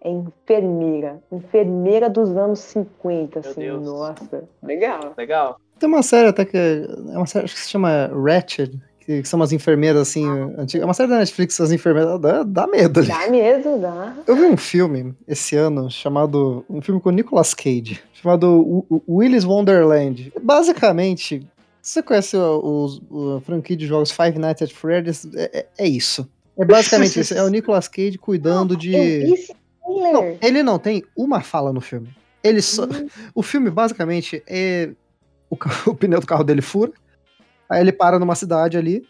é 0.00 0.10
enfermeira. 0.10 1.20
Enfermeira 1.30 2.08
dos 2.10 2.36
anos 2.36 2.60
50, 2.60 3.40
Meu 3.40 3.50
assim. 3.50 3.60
Deus. 3.60 3.84
Nossa, 3.84 4.44
legal. 4.62 5.12
Legal? 5.16 5.56
Tem 5.82 5.88
uma 5.88 6.02
série 6.04 6.28
até 6.28 6.44
que 6.44 6.56
é 6.56 7.16
uma 7.18 7.26
série 7.26 7.44
acho 7.44 7.54
que 7.54 7.60
se 7.60 7.68
chama 7.68 8.08
Ratched, 8.14 8.80
que 9.00 9.24
são 9.24 9.40
umas 9.40 9.50
enfermeiras 9.52 10.02
assim, 10.02 10.24
antigas. 10.56 10.82
É 10.82 10.84
uma 10.84 10.94
série 10.94 11.10
da 11.10 11.18
Netflix, 11.18 11.60
as 11.60 11.72
enfermeiras 11.72 12.20
dá, 12.20 12.44
dá 12.44 12.66
medo 12.68 13.00
ali. 13.00 13.08
Dá 13.08 13.28
medo, 13.28 13.78
dá. 13.80 14.14
Eu 14.24 14.36
vi 14.36 14.42
um 14.44 14.56
filme 14.56 15.12
esse 15.26 15.56
ano 15.56 15.90
chamado. 15.90 16.64
Um 16.70 16.80
filme 16.80 17.00
com 17.00 17.10
Nicolas 17.10 17.52
Cage, 17.52 18.00
chamado 18.12 18.86
Willy's 19.08 19.44
Wonderland. 19.44 20.32
Basicamente, 20.40 21.44
você 21.82 22.00
conhece 22.00 22.36
o, 22.36 23.00
o, 23.10 23.36
o 23.36 23.40
franquia 23.40 23.76
de 23.76 23.84
jogos 23.88 24.12
Five 24.12 24.38
Nights 24.38 24.62
at 24.62 24.70
Freddy's? 24.72 25.26
É, 25.34 25.50
é- 25.52 25.66
é 25.78 25.88
isso. 25.88 26.28
É 26.56 26.64
basicamente 26.64 27.18
isso. 27.18 27.34
É 27.34 27.42
o 27.42 27.48
Nicolas 27.48 27.88
Cage 27.88 28.18
cuidando 28.18 28.74
Eu 28.74 28.78
de. 28.78 28.94
esse 28.94 29.52
Não, 29.84 30.36
ele 30.40 30.62
não 30.62 30.78
tem 30.78 31.02
uma 31.16 31.40
fala 31.40 31.72
no 31.72 31.80
filme. 31.80 32.08
Ele 32.44 32.62
só. 32.62 32.84
Hum. 32.84 33.08
O 33.34 33.42
filme, 33.42 33.68
basicamente, 33.68 34.42
é. 34.46 34.90
O, 35.52 35.56
o 35.90 35.94
pneu 35.94 36.18
do 36.18 36.26
carro 36.26 36.42
dele 36.42 36.62
fura. 36.62 36.92
Aí 37.68 37.80
ele 37.80 37.92
para 37.92 38.18
numa 38.18 38.34
cidade 38.34 38.78
ali. 38.78 39.06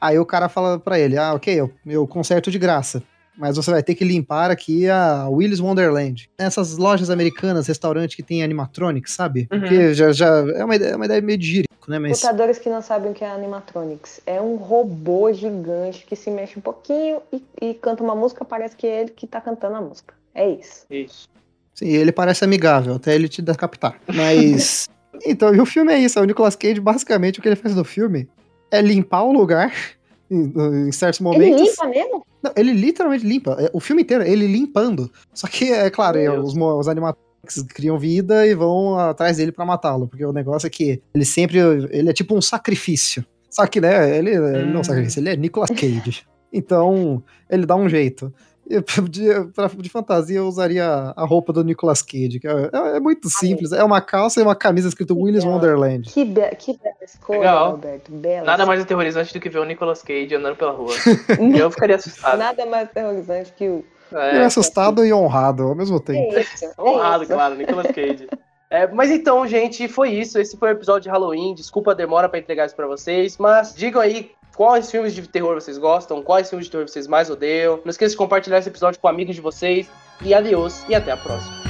Aí 0.00 0.18
o 0.18 0.24
cara 0.24 0.48
fala 0.48 0.78
pra 0.78 0.98
ele: 0.98 1.18
Ah, 1.18 1.34
ok, 1.34 1.52
eu, 1.52 1.72
eu 1.84 2.06
conserto 2.06 2.50
de 2.50 2.58
graça. 2.58 3.02
Mas 3.36 3.56
você 3.56 3.70
vai 3.70 3.82
ter 3.82 3.94
que 3.94 4.04
limpar 4.04 4.50
aqui 4.50 4.88
a 4.88 5.26
Willy's 5.28 5.60
Wonderland. 5.60 6.30
Essas 6.36 6.76
lojas 6.76 7.08
americanas, 7.08 7.66
restaurante 7.66 8.14
que 8.14 8.22
tem 8.22 8.42
animatronics, 8.42 9.12
sabe? 9.12 9.48
Uhum. 9.50 9.60
Porque 9.60 9.94
já, 9.94 10.12
já 10.12 10.26
é, 10.56 10.64
uma 10.64 10.76
ideia, 10.76 10.90
é 10.90 10.96
uma 10.96 11.06
ideia 11.06 11.22
meio 11.22 11.38
de 11.38 11.46
gírico, 11.46 11.90
né? 11.90 11.98
Mas. 11.98 12.22
Lutadores 12.22 12.58
que 12.58 12.68
não 12.68 12.82
sabem 12.82 13.12
o 13.12 13.14
que 13.14 13.24
é 13.24 13.30
animatronics. 13.30 14.20
É 14.26 14.40
um 14.40 14.56
robô 14.56 15.32
gigante 15.32 16.04
que 16.04 16.14
se 16.14 16.30
mexe 16.30 16.58
um 16.58 16.62
pouquinho 16.62 17.22
e, 17.32 17.42
e 17.62 17.74
canta 17.74 18.02
uma 18.02 18.14
música, 18.14 18.44
parece 18.44 18.76
que 18.76 18.86
é 18.86 19.00
ele 19.02 19.10
que 19.10 19.26
tá 19.26 19.40
cantando 19.40 19.76
a 19.76 19.80
música. 19.80 20.14
É 20.34 20.48
isso. 20.48 20.84
Isso. 20.90 21.28
Sim, 21.74 21.88
ele 21.88 22.12
parece 22.12 22.44
amigável, 22.44 22.96
até 22.96 23.14
ele 23.14 23.28
te 23.28 23.40
decapitar. 23.40 23.98
Mas. 24.06 24.88
então, 25.24 25.54
e 25.54 25.60
o 25.60 25.66
filme 25.66 25.92
é 25.92 25.98
isso. 25.98 26.18
é 26.18 26.22
O 26.22 26.24
Nicolas 26.24 26.56
Cage, 26.56 26.80
basicamente, 26.80 27.38
o 27.38 27.42
que 27.42 27.48
ele 27.48 27.56
faz 27.56 27.74
no 27.74 27.84
filme 27.84 28.28
é 28.70 28.80
limpar 28.80 29.22
o 29.24 29.32
lugar 29.32 29.72
em, 30.30 30.52
em 30.88 30.92
certos 30.92 31.20
Ele 31.20 31.28
momentos. 31.28 31.60
limpa 31.68 31.86
mesmo? 31.88 32.24
Não, 32.42 32.52
ele 32.56 32.72
literalmente 32.72 33.26
limpa. 33.26 33.56
É, 33.58 33.70
O 33.72 33.80
filme 33.80 34.02
inteiro, 34.02 34.24
ele 34.24 34.46
limpando. 34.46 35.10
Só 35.34 35.46
que, 35.46 35.70
é 35.72 35.90
claro, 35.90 36.18
é, 36.18 36.30
os, 36.30 36.54
os 36.56 36.88
animatronics 36.88 37.62
criam 37.74 37.98
vida 37.98 38.46
e 38.46 38.54
vão 38.54 38.98
atrás 38.98 39.36
dele 39.36 39.52
pra 39.52 39.64
matá-lo. 39.66 40.06
Porque 40.08 40.24
o 40.24 40.32
negócio 40.32 40.66
é 40.66 40.70
que 40.70 41.02
ele 41.14 41.24
sempre. 41.24 41.58
Ele 41.58 42.08
é 42.08 42.12
tipo 42.12 42.34
um 42.34 42.40
sacrifício. 42.40 43.24
Só 43.50 43.66
que, 43.66 43.80
né, 43.80 44.16
ele, 44.16 44.30
ele 44.30 44.38
não 44.66 44.74
é 44.74 44.76
um 44.76 44.80
Hum. 44.80 44.84
sacrifício, 44.84 45.20
ele 45.20 45.30
é 45.30 45.36
Nicolas 45.36 45.68
Cage. 45.70 46.24
Então, 46.52 47.22
ele 47.48 47.66
dá 47.66 47.76
um 47.76 47.88
jeito. 47.88 48.32
De, 49.10 49.44
pra- 49.54 49.66
de 49.76 49.88
fantasia, 49.88 50.38
eu 50.38 50.46
usaria 50.46 50.86
a 50.86 51.24
roupa 51.24 51.52
do 51.52 51.64
Nicolas 51.64 52.02
Cage, 52.02 52.38
que 52.38 52.46
é, 52.46 52.70
é- 52.72 52.96
é 52.96 53.00
muito 53.00 53.28
simples. 53.28 53.72
É 53.72 53.82
uma 53.82 54.00
calça 54.00 54.38
e 54.38 54.42
uma 54.42 54.54
camisa 54.54 54.88
escrito 54.88 55.18
Willy's 55.18 55.42
Legal. 55.44 55.58
Wonderland. 55.58 56.08
Que, 56.08 56.24
be 56.24 56.40
que 56.56 56.78
bela 56.78 56.94
escolha, 57.02 57.38
Legal. 57.40 57.70
Roberto. 57.72 58.12
Bela. 58.12 58.46
Nada 58.46 58.64
mais 58.64 58.80
aterrorizante 58.80 59.32
do 59.34 59.40
que 59.40 59.48
ver 59.50 59.58
o 59.58 59.64
Nicolas 59.64 60.02
Cage 60.02 60.34
andando 60.36 60.54
pela 60.56 60.70
rua. 60.72 60.94
Eu 61.58 61.70
ficaria 61.70 61.96
assustado. 61.96 62.38
Nada 62.38 62.64
mais 62.66 62.84
aterrorizante 62.88 63.52
que 63.56 63.68
o. 63.68 63.84
É 64.12 64.38
É, 64.38 64.44
assustado 64.44 65.04
e 65.04 65.12
honrado 65.12 65.64
ao 65.64 65.74
mesmo 65.74 65.98
tempo. 66.00 66.34
É 66.34 66.40
isso. 66.42 66.64
é 66.64 66.80
honrado, 66.80 67.24
isso. 67.24 67.32
claro, 67.32 67.54
Nicolas 67.56 67.86
Cage. 67.88 68.28
É, 68.68 68.86
mas 68.86 69.10
então, 69.10 69.44
gente, 69.48 69.88
foi 69.88 70.10
isso. 70.10 70.38
Esse 70.38 70.56
foi 70.56 70.68
o 70.68 70.72
episódio 70.72 71.02
de 71.02 71.08
Halloween. 71.10 71.54
Desculpa 71.54 71.90
a 71.90 71.94
demora 71.94 72.28
pra 72.28 72.38
entregar 72.38 72.66
isso 72.66 72.76
pra 72.76 72.86
vocês, 72.86 73.36
mas 73.38 73.74
digam 73.74 74.00
aí 74.00 74.30
quais 74.60 74.90
filmes 74.90 75.14
de 75.14 75.26
terror 75.26 75.54
vocês 75.54 75.78
gostam, 75.78 76.22
quais 76.22 76.50
filmes 76.50 76.66
de 76.66 76.70
terror 76.70 76.86
vocês 76.86 77.06
mais 77.06 77.30
odeiam. 77.30 77.80
Não 77.82 77.90
esqueça 77.90 78.10
de 78.10 78.18
compartilhar 78.18 78.58
esse 78.58 78.68
episódio 78.68 79.00
com 79.00 79.08
amigos 79.08 79.34
de 79.34 79.40
vocês. 79.40 79.88
E 80.22 80.34
adeus 80.34 80.86
e 80.86 80.94
até 80.94 81.12
a 81.12 81.16
próxima. 81.16 81.69